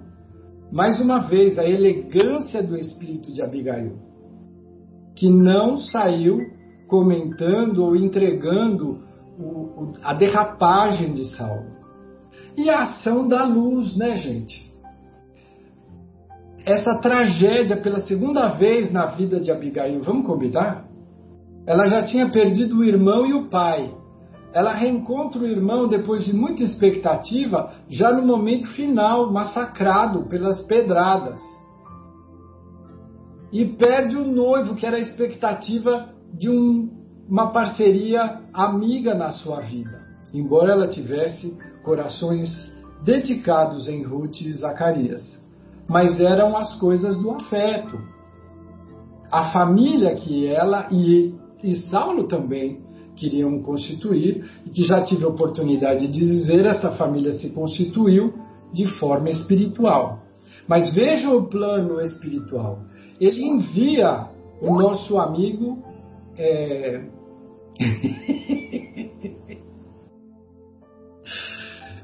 [0.72, 3.96] Mais uma vez, a elegância do espírito de Abigail,
[5.16, 6.40] que não saiu
[6.88, 9.04] comentando ou entregando
[9.38, 11.74] o, o, a derrapagem de Saulo.
[12.58, 14.72] E a ação da luz, né, gente?
[16.66, 20.88] Essa tragédia pela segunda vez na vida de Abigail, vamos combinar?
[21.66, 23.94] Ela já tinha perdido o irmão e o pai.
[24.54, 31.40] Ela reencontra o irmão depois de muita expectativa, já no momento final, massacrado pelas pedradas.
[33.52, 36.90] E perde o noivo, que era a expectativa de um,
[37.28, 40.02] uma parceria amiga na sua vida.
[40.34, 42.50] Embora ela tivesse corações
[43.04, 45.22] dedicados em Ruth e Zacarias.
[45.88, 48.00] Mas eram as coisas do afeto.
[49.32, 52.82] A família que ela e e Saulo também
[53.16, 58.34] queriam constituir, e que já tive a oportunidade de dizer, essa família se constituiu
[58.74, 60.24] de forma espiritual.
[60.68, 62.80] Mas veja o plano espiritual.
[63.20, 64.28] Ele envia
[64.62, 65.84] o nosso amigo.
[66.38, 67.06] É...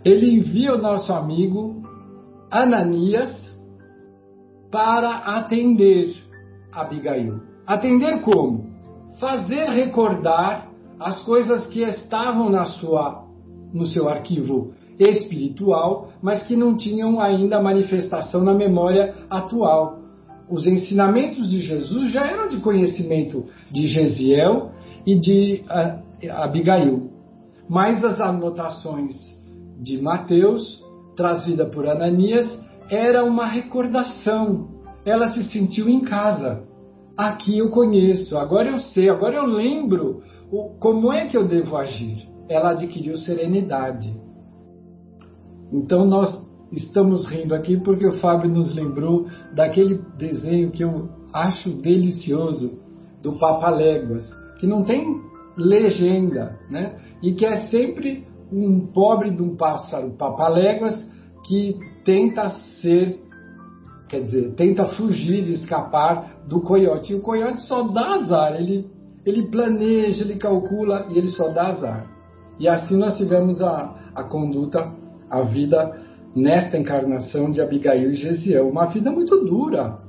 [0.05, 1.83] Ele envia o nosso amigo
[2.49, 3.37] Ananias
[4.71, 6.15] para atender
[6.71, 7.41] Abigail.
[7.67, 8.68] Atender como?
[9.19, 13.25] Fazer recordar as coisas que estavam na sua,
[13.73, 19.99] no seu arquivo espiritual, mas que não tinham ainda manifestação na memória atual.
[20.49, 24.71] Os ensinamentos de Jesus já eram de conhecimento de Gesiel
[25.05, 25.63] e de
[26.31, 27.09] Abigail,
[27.69, 29.13] mas as anotações
[29.79, 30.83] de Mateus,
[31.15, 32.57] trazida por Ananias,
[32.89, 34.67] era uma recordação.
[35.05, 36.67] Ela se sentiu em casa
[37.19, 41.75] aqui eu conheço, agora eu sei, agora eu lembro o, como é que eu devo
[41.75, 42.29] agir.
[42.47, 44.15] Ela adquiriu serenidade.
[45.71, 46.41] Então nós
[46.71, 52.79] estamos rindo aqui porque o Fábio nos lembrou daquele desenho que eu acho delicioso
[53.21, 54.23] do Papa Léguas,
[54.57, 55.05] que não tem
[55.57, 56.97] legenda, né?
[57.21, 60.15] E que é sempre um pobre de um pássaro
[60.49, 61.05] Léguas
[61.45, 62.49] que tenta
[62.81, 63.19] ser
[64.09, 67.13] quer dizer, tenta fugir escapar do coiote.
[67.13, 68.89] E o coiote só dá azar, ele,
[69.25, 72.07] ele planeja, ele calcula e ele só dá azar.
[72.59, 74.91] E assim nós tivemos a, a conduta,
[75.29, 76.01] a vida
[76.35, 78.67] nesta encarnação de Abigail e Gesiel.
[78.67, 79.99] Uma vida muito dura,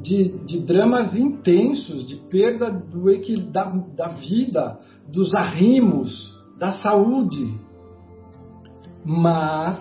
[0.00, 3.12] de, de dramas intensos, de perda do,
[3.50, 3.64] da,
[3.96, 4.78] da vida,
[5.08, 7.52] dos arrimos, da saúde.
[9.04, 9.78] Mas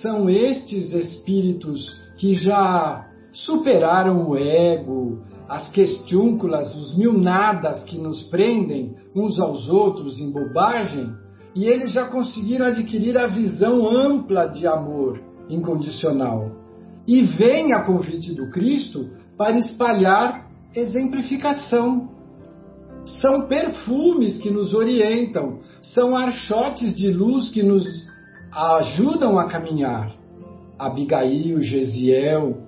[0.00, 1.86] são estes espíritos
[2.16, 5.18] que já superaram o ego,
[5.48, 11.12] as questiúnculas, os mil nadas que nos prendem uns aos outros em bobagem,
[11.54, 16.50] e eles já conseguiram adquirir a visão ampla de amor incondicional.
[17.06, 22.08] E vem a convite do Cristo para espalhar exemplificação.
[23.20, 25.60] São perfumes que nos orientam,
[25.94, 27.84] são archotes de luz que nos
[28.50, 30.14] ajudam a caminhar.
[30.78, 32.63] Abigail, Gesiel,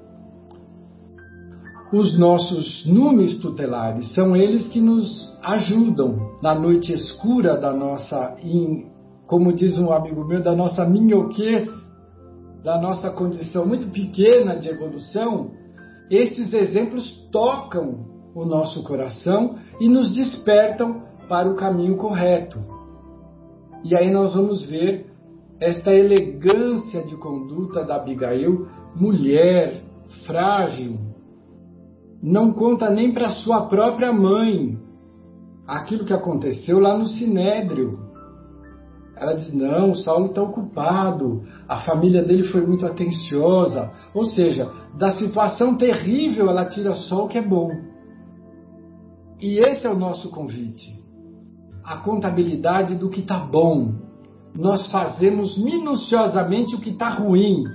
[1.97, 8.37] os nossos numes tutelares, são eles que nos ajudam na noite escura da nossa,
[9.27, 11.67] como diz um amigo meu, da nossa minhoquez,
[12.63, 15.53] da nossa condição muito pequena de evolução,
[16.11, 22.59] estes exemplos tocam o nosso coração e nos despertam para o caminho correto.
[23.83, 25.07] E aí nós vamos ver
[25.61, 29.83] esta elegância de conduta da Abigail, mulher
[30.27, 31.06] frágil,
[32.27, 34.77] não conta nem para sua própria mãe
[35.65, 38.01] aquilo que aconteceu lá no Sinédrio.
[39.17, 43.93] Ela diz: não, Saulo está ocupado, a família dele foi muito atenciosa.
[44.13, 44.69] Ou seja,
[44.99, 47.71] da situação terrível ela tira só o que é bom.
[49.41, 51.01] E esse é o nosso convite.
[51.85, 53.93] A contabilidade do que está bom.
[54.53, 57.67] Nós fazemos minuciosamente o que está ruim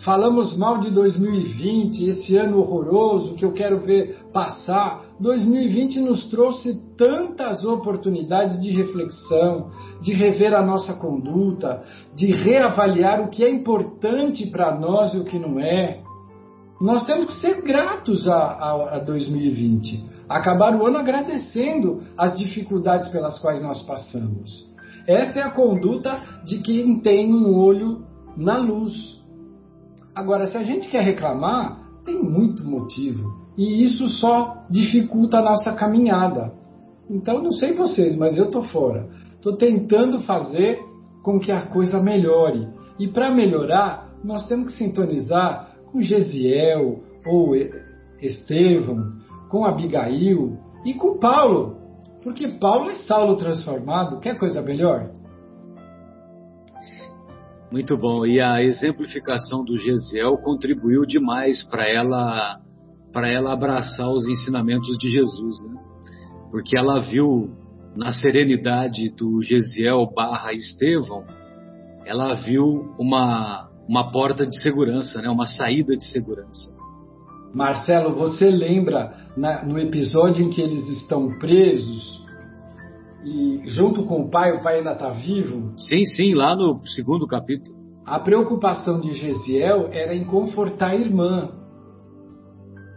[0.00, 5.02] Falamos mal de 2020, esse ano horroroso que eu quero ver passar.
[5.20, 9.70] 2020 nos trouxe tantas oportunidades de reflexão,
[10.02, 11.82] de rever a nossa conduta,
[12.14, 16.02] de reavaliar o que é importante para nós e o que não é.
[16.80, 23.08] Nós temos que ser gratos a, a, a 2020, acabar o ano agradecendo as dificuldades
[23.08, 24.68] pelas quais nós passamos.
[25.06, 28.04] Esta é a conduta de quem tem um olho
[28.36, 28.92] na luz,
[30.14, 33.44] Agora, se a gente quer reclamar, tem muito motivo.
[33.56, 36.52] E isso só dificulta a nossa caminhada.
[37.10, 39.08] Então, não sei vocês, mas eu estou fora.
[39.34, 40.78] Estou tentando fazer
[41.22, 42.68] com que a coisa melhore.
[42.98, 47.54] E para melhorar, nós temos que sintonizar com Gesiel ou
[48.20, 49.10] Estevão,
[49.50, 51.76] com Abigail e com Paulo.
[52.22, 54.20] Porque Paulo é Saulo transformado.
[54.20, 55.10] Quer coisa melhor?
[57.74, 58.24] Muito bom.
[58.24, 62.60] E a exemplificação do Gesiel contribuiu demais para ela
[63.12, 65.80] para ela abraçar os ensinamentos de Jesus, né?
[66.52, 67.50] Porque ela viu
[67.96, 71.24] na serenidade do Gesiel barra Estevão,
[72.06, 75.28] ela viu uma, uma porta de segurança, né?
[75.28, 76.72] uma saída de segurança.
[77.52, 82.23] Marcelo, você lembra na, no episódio em que eles estão presos
[83.24, 85.72] e junto com o pai, o pai ainda está vivo.
[85.78, 87.74] Sim, sim, lá no segundo capítulo.
[88.04, 91.52] A preocupação de Gesiel era em confortar a irmã,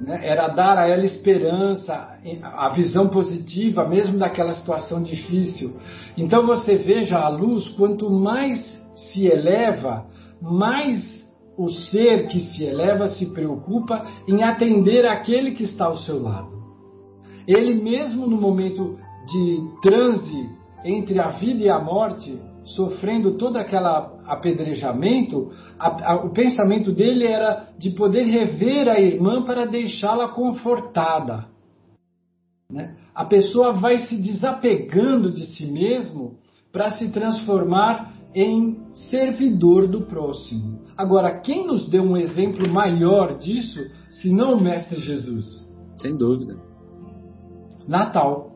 [0.01, 0.19] né?
[0.21, 2.09] era dar a ela esperança,
[2.43, 5.78] a visão positiva, mesmo daquela situação difícil.
[6.17, 8.59] Então você veja a luz, quanto mais
[8.95, 10.05] se eleva,
[10.41, 11.25] mais
[11.57, 16.57] o ser que se eleva se preocupa em atender aquele que está ao seu lado.
[17.47, 20.49] Ele mesmo no momento de transe
[20.84, 23.88] entre a vida e a morte, sofrendo todo aquele
[24.25, 31.45] apedrejamento, a, a, o pensamento dele era de poder rever a irmã para deixá-la confortada.
[32.69, 32.95] Né?
[33.15, 36.36] A pessoa vai se desapegando de si mesmo
[36.71, 38.78] para se transformar em
[39.09, 40.82] servidor do próximo.
[40.95, 45.45] Agora, quem nos deu um exemplo maior disso, se não o Mestre Jesus?
[45.97, 46.57] Sem dúvida.
[47.88, 48.47] Natal.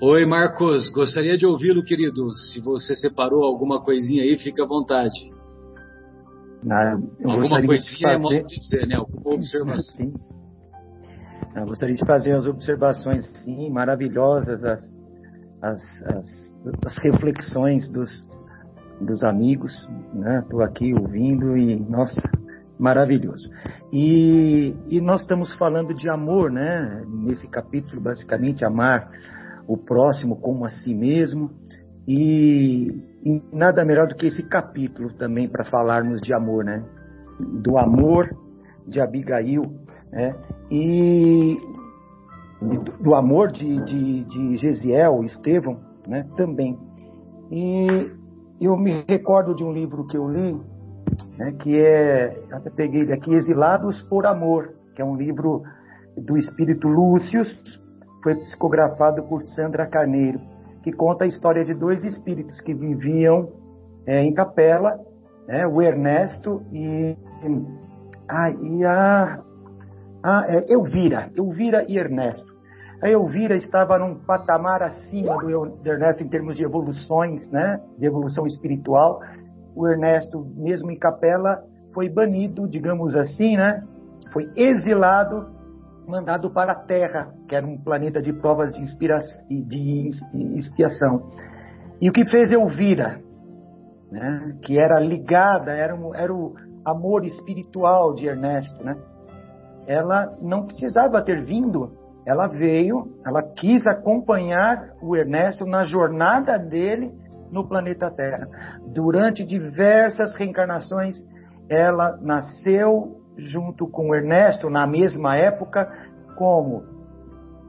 [0.00, 2.32] Oi, Marcos, gostaria de ouvi-lo, querido.
[2.32, 5.18] Se você separou alguma coisinha aí, fica à vontade.
[6.70, 8.36] Ah, alguma coisinha é fazer...
[8.36, 8.94] é dizer, né?
[8.94, 9.96] Alguma observação.
[9.96, 10.14] Sim.
[11.56, 14.88] Eu gostaria de fazer as observações, sim, maravilhosas, as,
[15.60, 16.26] as, as,
[16.86, 18.08] as reflexões dos,
[19.00, 19.72] dos amigos,
[20.14, 20.38] né?
[20.44, 22.22] Estou aqui ouvindo e, nossa,
[22.78, 23.50] maravilhoso.
[23.92, 27.04] E, e nós estamos falando de amor, né?
[27.08, 29.10] Nesse capítulo, basicamente, amar
[29.68, 31.50] o próximo como a si mesmo.
[32.08, 32.88] E,
[33.22, 36.82] e nada melhor do que esse capítulo também para falarmos de amor, né?
[37.62, 38.34] Do amor
[38.86, 39.62] de Abigail,
[40.10, 40.34] né?
[40.70, 41.58] E
[43.00, 46.26] do amor de, de, de Gesiel, Estevão, né?
[46.34, 46.78] Também.
[47.50, 48.10] E
[48.58, 50.58] eu me recordo de um livro que eu li,
[51.36, 51.52] né?
[51.60, 55.62] Que é, até peguei daqui, Exilados por Amor, que é um livro
[56.16, 57.42] do espírito Lúcio,
[58.28, 60.38] foi psicografado por Sandra Carneiro,
[60.82, 63.48] que conta a história de dois espíritos que viviam
[64.06, 65.00] é, em capela,
[65.46, 67.16] né, o Ernesto e,
[68.28, 69.42] ah, e a,
[70.22, 72.54] a é, Elvira, Elvira e Ernesto.
[73.02, 78.46] A Elvira estava num patamar acima do Ernesto em termos de evoluções, né, de evolução
[78.46, 79.22] espiritual.
[79.74, 81.62] O Ernesto, mesmo em capela,
[81.94, 83.82] foi banido, digamos assim, né,
[84.34, 85.46] foi exilado
[86.08, 88.84] mandado para a Terra, que era um planeta de provas de,
[89.48, 90.08] de
[90.56, 91.30] expiação.
[92.00, 93.20] E o que fez Elvira,
[94.10, 96.54] né, que era ligada, era, um, era o
[96.84, 98.96] amor espiritual de Ernesto, né?
[99.88, 101.92] ela não precisava ter vindo,
[102.26, 107.10] ela veio, ela quis acompanhar o Ernesto na jornada dele
[107.50, 108.46] no planeta Terra.
[108.86, 111.18] Durante diversas reencarnações,
[111.70, 115.90] ela nasceu junto com Ernesto na mesma época
[116.36, 116.82] como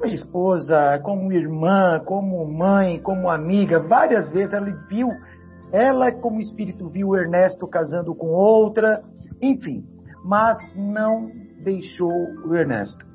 [0.06, 3.80] esposa, como irmã, como mãe, como amiga.
[3.80, 5.10] Várias vezes ela viu,
[5.72, 9.04] ela como espírito viu Ernesto casando com outra,
[9.42, 9.84] enfim,
[10.24, 11.30] mas não
[11.64, 12.12] deixou
[12.46, 13.06] o Ernesto.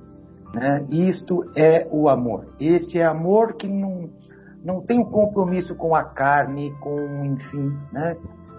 [0.54, 0.86] Né?
[0.90, 2.46] Isto é o amor.
[2.60, 4.08] Este é amor que não,
[4.64, 8.16] não tem um compromisso com a carne, com, enfim, né?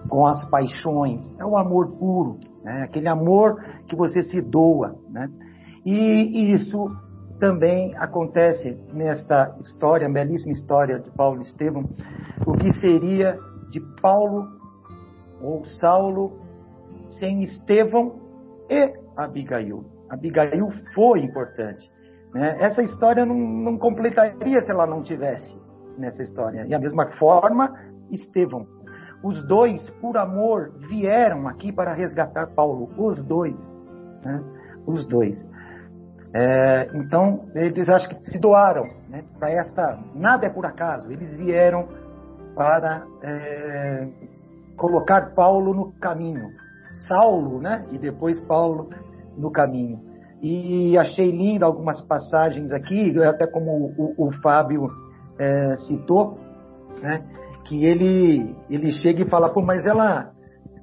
[0.08, 1.34] com as paixões.
[1.38, 2.82] É o amor puro, né?
[2.82, 3.56] aquele amor
[3.86, 4.96] que você se doa.
[5.10, 5.28] Né?
[5.84, 6.90] E isso
[7.38, 11.84] também acontece nesta história, belíssima história de Paulo Estevão,
[12.46, 13.38] o que seria
[13.70, 14.48] de Paulo
[15.40, 16.38] ou Saulo
[17.10, 18.16] sem Estevão
[18.68, 19.84] e Abigail.
[20.08, 21.90] Abigail foi importante.
[22.34, 22.56] Né?
[22.60, 25.58] Essa história não, não completaria se ela não tivesse
[25.98, 26.66] nessa história.
[26.66, 27.72] E a mesma forma,
[28.10, 28.66] Estevão.
[29.22, 32.90] Os dois, por amor, vieram aqui para resgatar Paulo.
[32.96, 33.56] Os dois.
[34.26, 34.42] Né?
[34.86, 35.38] Os dois.
[36.34, 39.98] É, então, eles acho que se doaram né, para esta.
[40.14, 41.10] Nada é por acaso.
[41.10, 41.88] Eles vieram
[42.54, 44.08] para é,
[44.76, 46.50] colocar Paulo no caminho.
[47.06, 47.86] Saulo, né?
[47.90, 48.90] E depois Paulo
[49.36, 50.00] no caminho.
[50.42, 54.88] E achei linda algumas passagens aqui, até como o, o Fábio
[55.38, 56.38] é, citou,
[57.00, 57.24] né?
[57.64, 60.32] Que ele, ele chega e fala, pô, mas ela,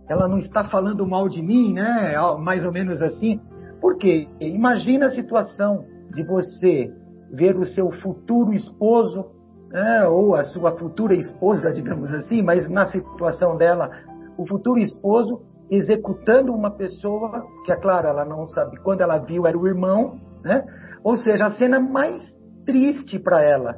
[0.08, 2.16] ela não está falando mal de mim, né?
[2.39, 3.39] Mais ou menos assim.
[3.82, 6.91] Porque imagina a situação de você
[7.32, 9.26] ver o seu futuro esposo,
[9.70, 13.89] né, ou a sua futura esposa, digamos assim, mas na situação dela,
[14.38, 19.47] o futuro esposo executando uma pessoa que, é claro, ela não sabe, quando ela viu
[19.47, 20.64] era o irmão, né?
[21.04, 22.24] Ou seja, a cena mais
[22.66, 23.76] triste para ela,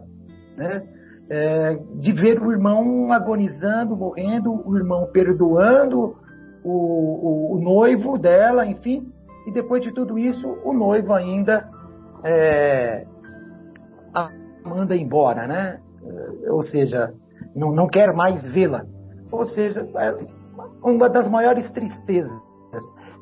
[0.58, 0.84] né?
[1.28, 6.16] É, de ver o irmão agonizando, morrendo, o irmão perdoando
[6.64, 9.12] o, o, o noivo dela, enfim,
[9.48, 11.68] e depois de tudo isso, o noivo ainda
[12.24, 13.06] é,
[14.14, 14.30] a
[14.66, 15.80] manda embora, né?
[16.50, 17.14] Ou seja,
[17.56, 18.86] não, não quer mais vê-la.
[19.32, 20.16] Ou seja, é
[20.84, 22.40] uma das maiores tristezas.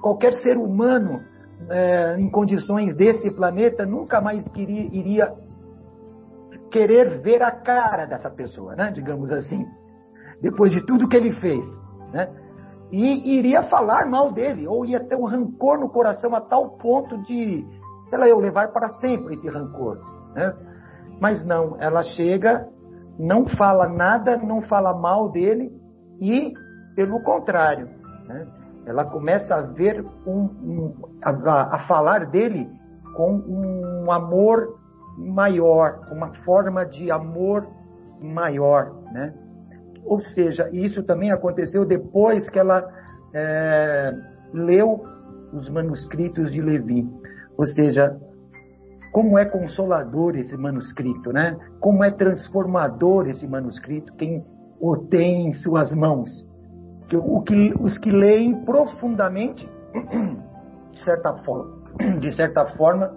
[0.02, 1.22] Qualquer ser humano
[1.70, 5.34] é, em condições desse planeta nunca mais queria, iria
[6.74, 8.92] querer ver a cara dessa pessoa, né?
[8.92, 9.64] Digamos assim,
[10.42, 11.64] depois de tudo que ele fez,
[12.12, 12.28] né?
[12.92, 17.18] e iria falar mal dele, ou ia ter um rancor no coração a tal ponto
[17.24, 17.66] de,
[18.08, 19.98] sei lá, eu levar para sempre esse rancor.
[20.36, 20.54] Né?
[21.20, 22.68] Mas não, ela chega,
[23.18, 25.72] não fala nada, não fala mal dele,
[26.22, 26.54] e,
[26.96, 27.90] pelo contrário,
[28.28, 28.48] né?
[28.86, 30.94] ela começa a ver um, um
[31.24, 32.70] a, a falar dele
[33.16, 34.80] com um amor
[35.18, 37.68] maior, uma forma de amor
[38.22, 39.34] maior, né?
[40.06, 42.88] Ou seja, isso também aconteceu depois que ela
[43.34, 44.14] é,
[44.54, 45.04] leu
[45.54, 47.08] os manuscritos de Levi.
[47.58, 48.18] Ou seja,
[49.12, 51.56] como é consolador esse manuscrito, né?
[51.80, 54.44] Como é transformador esse manuscrito, quem
[54.80, 56.30] o tem em suas mãos.
[57.08, 59.70] Que, o que, os que leem profundamente,
[60.92, 61.72] de certa forma,
[62.20, 63.14] de certa forma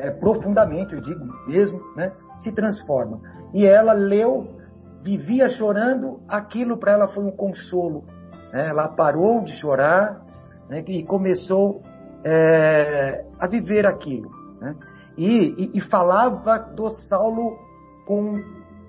[0.00, 2.12] é, profundamente, eu digo mesmo, né?
[2.42, 3.20] se transforma.
[3.52, 4.60] E ela leu
[5.02, 8.04] vivia chorando, aquilo para ela foi um consolo.
[8.52, 8.68] Né?
[8.68, 10.20] Ela parou de chorar
[10.68, 10.84] né?
[10.86, 11.82] e começou
[12.24, 14.30] é, a viver aquilo.
[14.60, 14.74] Né?
[15.16, 17.58] E, e, e falava do Saulo
[18.06, 18.34] com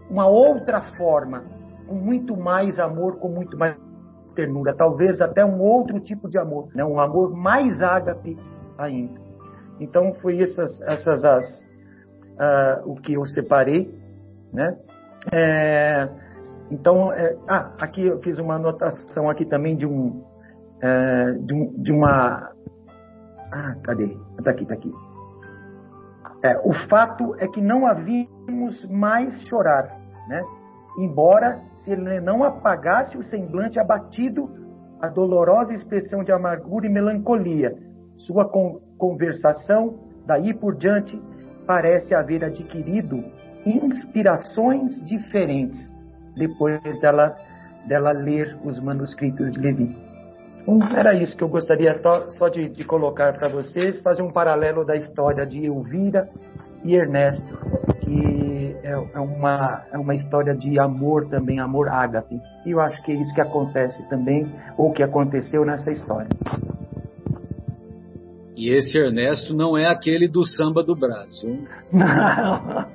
[0.09, 1.43] uma outra forma,
[1.87, 3.77] com muito mais amor, com muito mais
[4.35, 6.83] ternura, talvez até um outro tipo de amor, né?
[6.83, 8.37] um amor mais ágape
[8.77, 9.20] ainda.
[9.81, 11.45] Então foi essas, essas as,
[12.37, 13.91] uh, o que eu separei,
[14.53, 14.77] né?
[15.33, 16.07] É,
[16.69, 20.23] então, é, ah, aqui eu fiz uma anotação aqui também de um,
[20.81, 22.51] é, de, um de, uma,
[23.51, 24.17] ah, cadê?
[24.37, 24.91] Está aqui, está aqui.
[26.43, 30.43] É, o fato é que não havíamos mais chorar, né?
[30.99, 34.49] Embora se ele não apagasse o semblante abatido,
[35.01, 37.75] a dolorosa expressão de amargura e melancolia,
[38.15, 39.95] sua con conversação
[40.27, 41.19] daí por diante
[41.65, 43.25] parece haver adquirido
[43.65, 45.91] inspirações diferentes
[46.35, 47.35] depois dela,
[47.87, 49.97] dela ler os manuscritos de Levi.
[50.67, 51.99] Então, era isso que eu gostaria
[52.37, 56.29] só de, de colocar para vocês, fazer um paralelo da história de Elvira
[56.83, 57.57] e Ernesto,
[58.01, 62.39] que é, é, uma, é uma história de amor também, amor ágape.
[62.63, 64.47] E eu acho que é isso que acontece também,
[64.77, 66.29] ou que aconteceu nessa história.
[68.61, 71.67] E esse Ernesto não é aquele do samba do Brasil.
[71.91, 72.85] Não.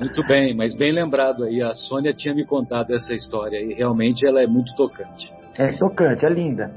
[0.00, 1.62] Muito bem, mas bem lembrado aí.
[1.62, 5.32] A Sônia tinha me contado essa história e realmente ela é muito tocante.
[5.56, 6.74] É tocante, é linda.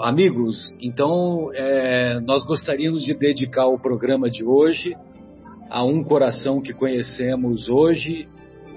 [0.00, 4.94] Amigos, então é, nós gostaríamos de dedicar o programa de hoje
[5.70, 8.28] a um coração que conhecemos hoje,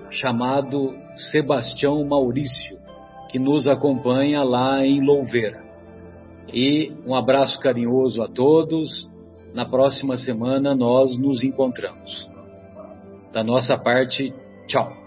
[0.10, 0.96] chamado
[1.32, 2.78] Sebastião Maurício,
[3.30, 5.63] que nos acompanha lá em Louveira.
[6.52, 9.10] E um abraço carinhoso a todos.
[9.54, 12.30] Na próxima semana nós nos encontramos.
[13.32, 14.34] Da nossa parte,
[14.68, 15.03] tchau.